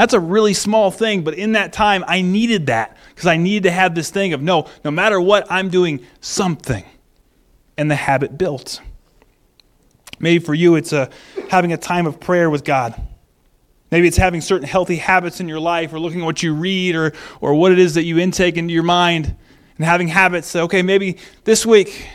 That's 0.00 0.14
a 0.14 0.18
really 0.18 0.54
small 0.54 0.90
thing, 0.90 1.24
but 1.24 1.34
in 1.34 1.52
that 1.52 1.74
time 1.74 2.06
I 2.08 2.22
needed 2.22 2.68
that 2.68 2.96
because 3.10 3.26
I 3.26 3.36
needed 3.36 3.64
to 3.64 3.70
have 3.70 3.94
this 3.94 4.08
thing 4.08 4.32
of 4.32 4.40
no, 4.40 4.66
no 4.82 4.90
matter 4.90 5.20
what, 5.20 5.46
I'm 5.52 5.68
doing 5.68 6.06
something. 6.22 6.86
And 7.76 7.90
the 7.90 7.96
habit 7.96 8.38
built. 8.38 8.80
Maybe 10.18 10.42
for 10.42 10.54
you, 10.54 10.76
it's 10.76 10.94
a, 10.94 11.10
having 11.50 11.74
a 11.74 11.76
time 11.76 12.06
of 12.06 12.18
prayer 12.18 12.48
with 12.48 12.64
God. 12.64 12.98
Maybe 13.90 14.08
it's 14.08 14.16
having 14.16 14.40
certain 14.40 14.66
healthy 14.66 14.96
habits 14.96 15.38
in 15.38 15.48
your 15.48 15.60
life 15.60 15.92
or 15.92 16.00
looking 16.00 16.22
at 16.22 16.24
what 16.24 16.42
you 16.42 16.54
read 16.54 16.96
or, 16.96 17.12
or 17.42 17.52
what 17.52 17.70
it 17.70 17.78
is 17.78 17.92
that 17.96 18.04
you 18.04 18.18
intake 18.18 18.56
into 18.56 18.72
your 18.72 18.82
mind 18.82 19.36
and 19.76 19.84
having 19.84 20.08
habits. 20.08 20.56
Okay, 20.56 20.80
maybe 20.80 21.18
this 21.44 21.66
week 21.66 22.08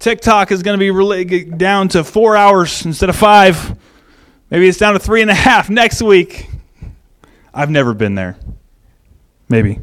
TikTok 0.00 0.50
is 0.50 0.64
going 0.64 0.80
to 0.80 1.24
be 1.24 1.44
down 1.44 1.90
to 1.90 2.02
four 2.02 2.36
hours 2.36 2.84
instead 2.84 3.08
of 3.08 3.14
five. 3.14 3.78
Maybe 4.50 4.66
it's 4.66 4.78
down 4.78 4.94
to 4.94 4.98
three 4.98 5.22
and 5.22 5.30
a 5.30 5.34
half 5.34 5.70
next 5.70 6.02
week. 6.02 6.48
I've 7.58 7.70
never 7.70 7.92
been 7.92 8.14
there. 8.14 8.36
Maybe. 9.48 9.80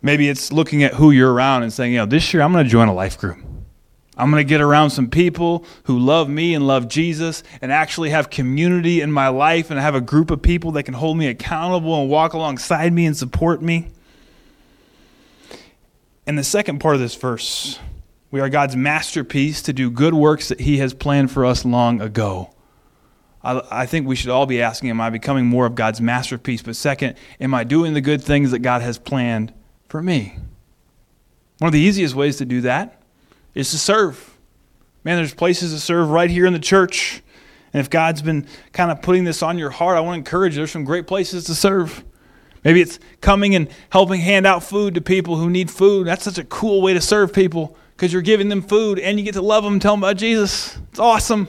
Maybe 0.00 0.28
it's 0.28 0.52
looking 0.52 0.84
at 0.84 0.94
who 0.94 1.10
you're 1.10 1.32
around 1.32 1.64
and 1.64 1.72
saying, 1.72 1.90
you 1.90 1.98
know, 1.98 2.06
this 2.06 2.32
year 2.32 2.40
I'm 2.40 2.52
going 2.52 2.64
to 2.64 2.70
join 2.70 2.86
a 2.86 2.94
life 2.94 3.18
group. 3.18 3.36
I'm 4.16 4.30
going 4.30 4.40
to 4.40 4.48
get 4.48 4.60
around 4.60 4.90
some 4.90 5.10
people 5.10 5.64
who 5.84 5.98
love 5.98 6.28
me 6.28 6.54
and 6.54 6.68
love 6.68 6.86
Jesus 6.86 7.42
and 7.60 7.72
actually 7.72 8.10
have 8.10 8.30
community 8.30 9.00
in 9.00 9.10
my 9.10 9.26
life 9.26 9.72
and 9.72 9.80
have 9.80 9.96
a 9.96 10.00
group 10.00 10.30
of 10.30 10.40
people 10.40 10.70
that 10.72 10.84
can 10.84 10.94
hold 10.94 11.18
me 11.18 11.26
accountable 11.26 12.00
and 12.00 12.08
walk 12.08 12.32
alongside 12.32 12.92
me 12.92 13.04
and 13.04 13.16
support 13.16 13.60
me. 13.60 13.88
And 16.28 16.38
the 16.38 16.44
second 16.44 16.78
part 16.78 16.94
of 16.94 17.00
this 17.00 17.16
verse, 17.16 17.80
we 18.30 18.38
are 18.38 18.48
God's 18.48 18.76
masterpiece 18.76 19.62
to 19.62 19.72
do 19.72 19.90
good 19.90 20.14
works 20.14 20.46
that 20.46 20.60
He 20.60 20.78
has 20.78 20.94
planned 20.94 21.32
for 21.32 21.44
us 21.44 21.64
long 21.64 22.00
ago. 22.00 22.54
I, 23.48 23.82
I 23.82 23.86
think 23.86 24.06
we 24.06 24.14
should 24.14 24.30
all 24.30 24.46
be 24.46 24.60
asking, 24.60 24.90
Am 24.90 25.00
I 25.00 25.10
becoming 25.10 25.46
more 25.46 25.64
of 25.64 25.74
God's 25.74 26.00
masterpiece? 26.00 26.62
But 26.62 26.76
second, 26.76 27.16
am 27.40 27.54
I 27.54 27.64
doing 27.64 27.94
the 27.94 28.00
good 28.00 28.22
things 28.22 28.50
that 28.50 28.58
God 28.58 28.82
has 28.82 28.98
planned 28.98 29.54
for 29.88 30.02
me? 30.02 30.36
One 31.58 31.68
of 31.68 31.72
the 31.72 31.80
easiest 31.80 32.14
ways 32.14 32.36
to 32.36 32.44
do 32.44 32.60
that 32.62 33.00
is 33.54 33.70
to 33.70 33.78
serve. 33.78 34.36
Man, 35.02 35.16
there's 35.16 35.34
places 35.34 35.72
to 35.72 35.80
serve 35.80 36.10
right 36.10 36.30
here 36.30 36.46
in 36.46 36.52
the 36.52 36.58
church. 36.58 37.22
And 37.72 37.80
if 37.80 37.90
God's 37.90 38.22
been 38.22 38.46
kind 38.72 38.90
of 38.90 39.02
putting 39.02 39.24
this 39.24 39.42
on 39.42 39.58
your 39.58 39.70
heart, 39.70 39.96
I 39.96 40.00
want 40.00 40.14
to 40.14 40.18
encourage 40.18 40.54
you. 40.54 40.58
There's 40.58 40.70
some 40.70 40.84
great 40.84 41.06
places 41.06 41.44
to 41.44 41.54
serve. 41.54 42.04
Maybe 42.64 42.80
it's 42.80 42.98
coming 43.20 43.54
and 43.54 43.68
helping 43.90 44.20
hand 44.20 44.46
out 44.46 44.62
food 44.62 44.94
to 44.94 45.00
people 45.00 45.36
who 45.36 45.48
need 45.48 45.70
food. 45.70 46.06
That's 46.06 46.24
such 46.24 46.38
a 46.38 46.44
cool 46.44 46.82
way 46.82 46.92
to 46.92 47.00
serve 47.00 47.32
people 47.32 47.76
because 47.96 48.12
you're 48.12 48.22
giving 48.22 48.48
them 48.48 48.62
food 48.62 48.98
and 48.98 49.18
you 49.18 49.24
get 49.24 49.34
to 49.34 49.42
love 49.42 49.64
them 49.64 49.80
tell 49.80 49.94
them 49.94 50.02
about 50.02 50.16
Jesus. 50.16 50.76
It's 50.90 50.98
awesome. 50.98 51.48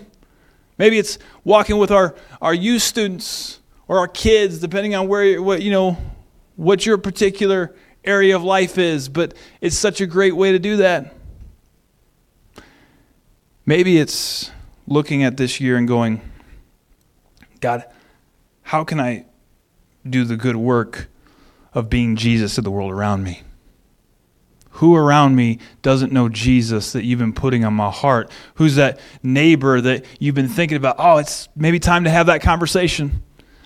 Maybe 0.80 0.98
it's 0.98 1.20
walking 1.44 1.78
with 1.78 1.92
our, 1.92 2.16
our 2.42 2.54
youth 2.54 2.82
students 2.82 3.60
or 3.88 4.00
our 4.00 4.08
kids, 4.08 4.60
depending 4.60 4.96
on 4.96 5.08
where 5.08 5.42
what 5.42 5.62
you 5.62 5.70
know 5.72 5.98
what 6.56 6.86
your 6.86 6.98
particular 6.98 7.76
area 8.04 8.36
of 8.36 8.44
life 8.44 8.78
is. 8.78 9.10
But 9.10 9.36
it's 9.62 9.78
such 9.78 10.02
a 10.02 10.08
great 10.08 10.36
way 10.36 10.54
to 10.54 10.60
do 10.60 10.78
that. 10.78 11.14
Maybe 13.66 14.00
it's 14.00 14.50
looking 14.88 15.22
at 15.24 15.38
this 15.38 15.60
year 15.60 15.78
and 15.78 15.88
going, 15.88 16.22
God, 17.60 17.86
how 18.64 18.84
can 18.84 19.00
I 19.00 19.26
do 20.10 20.24
the 20.24 20.38
good 20.38 20.56
work 20.56 21.08
of 21.74 21.90
being 21.90 22.16
Jesus 22.16 22.56
to 22.56 22.62
the 22.62 22.72
world 22.72 22.92
around 22.92 23.24
me? 23.24 23.44
Who 24.80 24.96
around 24.96 25.36
me 25.36 25.60
doesn't 25.82 26.14
know 26.14 26.30
Jesus 26.30 26.94
that 26.94 27.04
you've 27.04 27.20
been 27.20 27.34
putting 27.34 27.66
on 27.66 27.74
my 27.74 27.92
heart? 27.92 28.32
Who's 28.56 28.76
that 28.76 28.98
neighbor 29.22 29.82
that 29.82 30.06
you've 30.20 30.36
been 30.36 30.48
thinking 30.48 30.78
about? 30.78 30.96
Oh, 30.98 31.18
it's 31.18 31.50
maybe 31.54 31.80
time 31.80 32.06
to 32.06 32.10
have 32.10 32.28
that 32.28 32.42
conversation. 32.42 33.22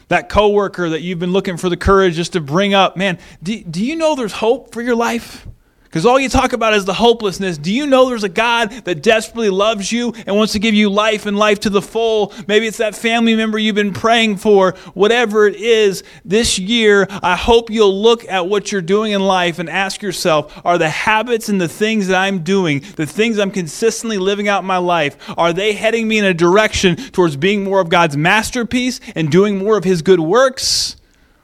That 0.08 0.28
coworker 0.28 0.90
that 0.90 1.02
you've 1.02 1.20
been 1.20 1.32
looking 1.32 1.58
for 1.58 1.70
the 1.70 1.78
courage 1.78 2.16
just 2.16 2.34
to 2.34 2.42
bring 2.42 2.74
up. 2.74 2.98
Man, 2.98 3.20
do, 3.44 3.64
do 3.64 3.86
you 3.86 3.96
know 3.96 4.16
there's 4.16 4.34
hope 4.34 4.74
for 4.74 4.82
your 4.82 4.96
life? 4.96 5.48
Because 5.94 6.08
all 6.08 6.20
you 6.20 6.28
talk 6.28 6.54
about 6.54 6.74
is 6.74 6.86
the 6.86 6.94
hopelessness. 6.96 7.60
Do 7.60 7.72
you 7.72 7.86
know 7.86 8.10
there's 8.10 8.24
a 8.24 8.30
God 8.30 8.72
that 8.86 9.04
desperately 9.04 9.52
loves 9.52 9.92
you 9.92 10.12
and 10.26 10.36
wants 10.36 10.54
to 10.54 10.60
give 10.60 10.74
you 10.74 10.90
life 10.90 11.28
and 11.28 11.38
life 11.38 11.60
to 11.60 11.70
the 11.70 11.84
full? 11.84 12.34
Maybe 12.48 12.66
it's 12.66 12.78
that 12.78 12.96
family 12.96 13.36
member 13.36 13.60
you've 13.60 13.76
been 13.76 13.94
praying 13.94 14.38
for. 14.38 14.72
Whatever 14.96 15.46
it 15.46 15.56
is, 15.56 16.04
this 16.26 16.58
year, 16.58 17.06
I 17.22 17.36
hope 17.36 17.70
you'll 17.70 18.02
look 18.02 18.28
at 18.28 18.48
what 18.48 18.72
you're 18.72 18.82
doing 18.82 19.12
in 19.12 19.22
life 19.22 19.60
and 19.60 19.70
ask 19.70 20.02
yourself 20.02 20.60
are 20.66 20.80
the 20.80 20.90
habits 20.90 21.48
and 21.48 21.62
the 21.62 21.68
things 21.68 22.08
that 22.08 22.20
I'm 22.20 22.40
doing, 22.40 22.80
the 22.96 23.06
things 23.06 23.38
I'm 23.38 23.52
consistently 23.52 24.18
living 24.18 24.48
out 24.48 24.62
in 24.62 24.66
my 24.66 24.78
life, 24.78 25.16
are 25.38 25.54
they 25.54 25.74
heading 25.74 26.08
me 26.08 26.18
in 26.18 26.26
a 26.26 26.34
direction 26.34 26.96
towards 26.96 27.38
being 27.38 27.64
more 27.64 27.80
of 27.80 27.90
God's 27.90 28.18
masterpiece 28.18 29.00
and 29.14 29.32
doing 29.32 29.60
more 29.60 29.78
of 29.78 29.84
His 29.84 30.02
good 30.02 30.20
works 30.20 30.96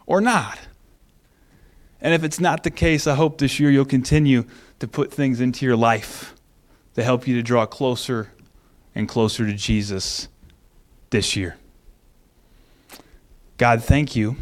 or 0.07 0.21
not? 0.21 0.57
And 2.01 2.13
if 2.13 2.23
it's 2.23 2.39
not 2.39 2.63
the 2.63 2.71
case, 2.71 3.07
I 3.07 3.15
hope 3.15 3.37
this 3.37 3.59
year 3.59 3.69
you'll 3.69 3.85
continue 3.85 4.45
to 4.79 4.87
put 4.87 5.13
things 5.13 5.41
into 5.41 5.65
your 5.65 5.75
life 5.75 6.33
to 6.95 7.03
help 7.03 7.27
you 7.27 7.35
to 7.35 7.41
draw 7.41 7.65
closer 7.65 8.31
and 8.95 9.07
closer 9.07 9.45
to 9.45 9.53
Jesus 9.53 10.27
this 11.09 11.35
year. 11.35 11.57
God, 13.57 13.83
thank 13.83 14.15
you 14.15 14.37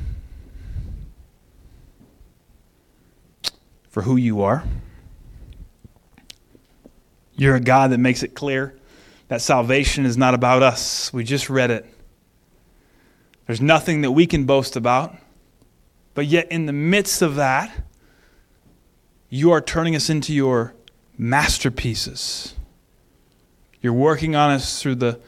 for 3.89 4.03
who 4.03 4.15
you 4.15 4.41
are. 4.41 4.63
You're 7.35 7.55
a 7.55 7.59
God 7.59 7.91
that 7.91 7.97
makes 7.97 8.21
it 8.21 8.35
clear 8.35 8.77
that 9.27 9.41
salvation 9.41 10.05
is 10.05 10.17
not 10.17 10.33
about 10.33 10.63
us. 10.63 11.11
We 11.11 11.23
just 11.23 11.49
read 11.49 11.71
it. 11.71 11.85
There's 13.45 13.61
nothing 13.61 14.01
that 14.01 14.11
we 14.11 14.27
can 14.27 14.45
boast 14.45 14.75
about. 14.75 15.15
But 16.17 16.25
yet, 16.25 16.51
in 16.51 16.65
the 16.65 16.73
midst 16.73 17.21
of 17.21 17.35
that, 17.35 17.71
you 19.29 19.51
are 19.51 19.61
turning 19.61 19.95
us 19.95 20.09
into 20.09 20.33
your 20.33 20.73
masterpieces. 21.15 22.55
You're 23.83 23.93
working 23.93 24.35
on 24.35 24.49
us 24.49 24.81
through 24.81 24.95
the 24.95 25.19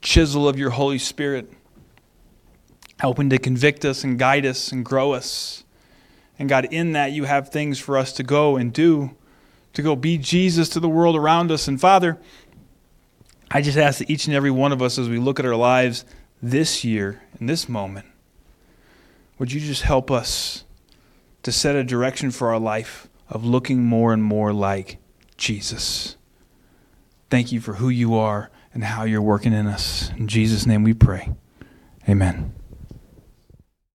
chisel 0.00 0.48
of 0.48 0.58
your 0.58 0.70
Holy 0.70 0.96
Spirit, 0.96 1.52
helping 2.98 3.28
to 3.28 3.36
convict 3.36 3.84
us 3.84 4.02
and 4.02 4.18
guide 4.18 4.46
us 4.46 4.72
and 4.72 4.86
grow 4.86 5.12
us. 5.12 5.64
And 6.38 6.48
God, 6.48 6.68
in 6.70 6.92
that, 6.92 7.12
you 7.12 7.24
have 7.24 7.50
things 7.50 7.78
for 7.78 7.98
us 7.98 8.14
to 8.14 8.22
go 8.22 8.56
and 8.56 8.72
do, 8.72 9.14
to 9.74 9.82
go 9.82 9.94
be 9.96 10.16
Jesus 10.16 10.70
to 10.70 10.80
the 10.80 10.88
world 10.88 11.14
around 11.14 11.52
us. 11.52 11.68
And 11.68 11.78
Father, 11.78 12.16
I 13.50 13.60
just 13.60 13.76
ask 13.76 13.98
that 13.98 14.08
each 14.08 14.26
and 14.26 14.34
every 14.34 14.50
one 14.50 14.72
of 14.72 14.80
us, 14.80 14.96
as 14.96 15.10
we 15.10 15.18
look 15.18 15.38
at 15.38 15.44
our 15.44 15.56
lives 15.56 16.06
this 16.42 16.84
year, 16.84 17.20
in 17.38 17.44
this 17.44 17.68
moment, 17.68 18.06
would 19.40 19.52
you 19.52 19.58
just 19.60 19.82
help 19.82 20.10
us 20.10 20.64
to 21.42 21.50
set 21.50 21.74
a 21.74 21.82
direction 21.82 22.30
for 22.30 22.52
our 22.52 22.60
life 22.60 23.08
of 23.30 23.42
looking 23.42 23.82
more 23.82 24.12
and 24.12 24.22
more 24.22 24.52
like 24.52 24.98
Jesus? 25.38 26.16
Thank 27.30 27.50
you 27.50 27.58
for 27.58 27.74
who 27.74 27.88
you 27.88 28.14
are 28.14 28.50
and 28.74 28.84
how 28.84 29.04
you're 29.04 29.22
working 29.22 29.54
in 29.54 29.66
us. 29.66 30.10
In 30.10 30.28
Jesus' 30.28 30.66
name 30.66 30.84
we 30.84 30.92
pray. 30.92 31.32
Amen. 32.06 32.52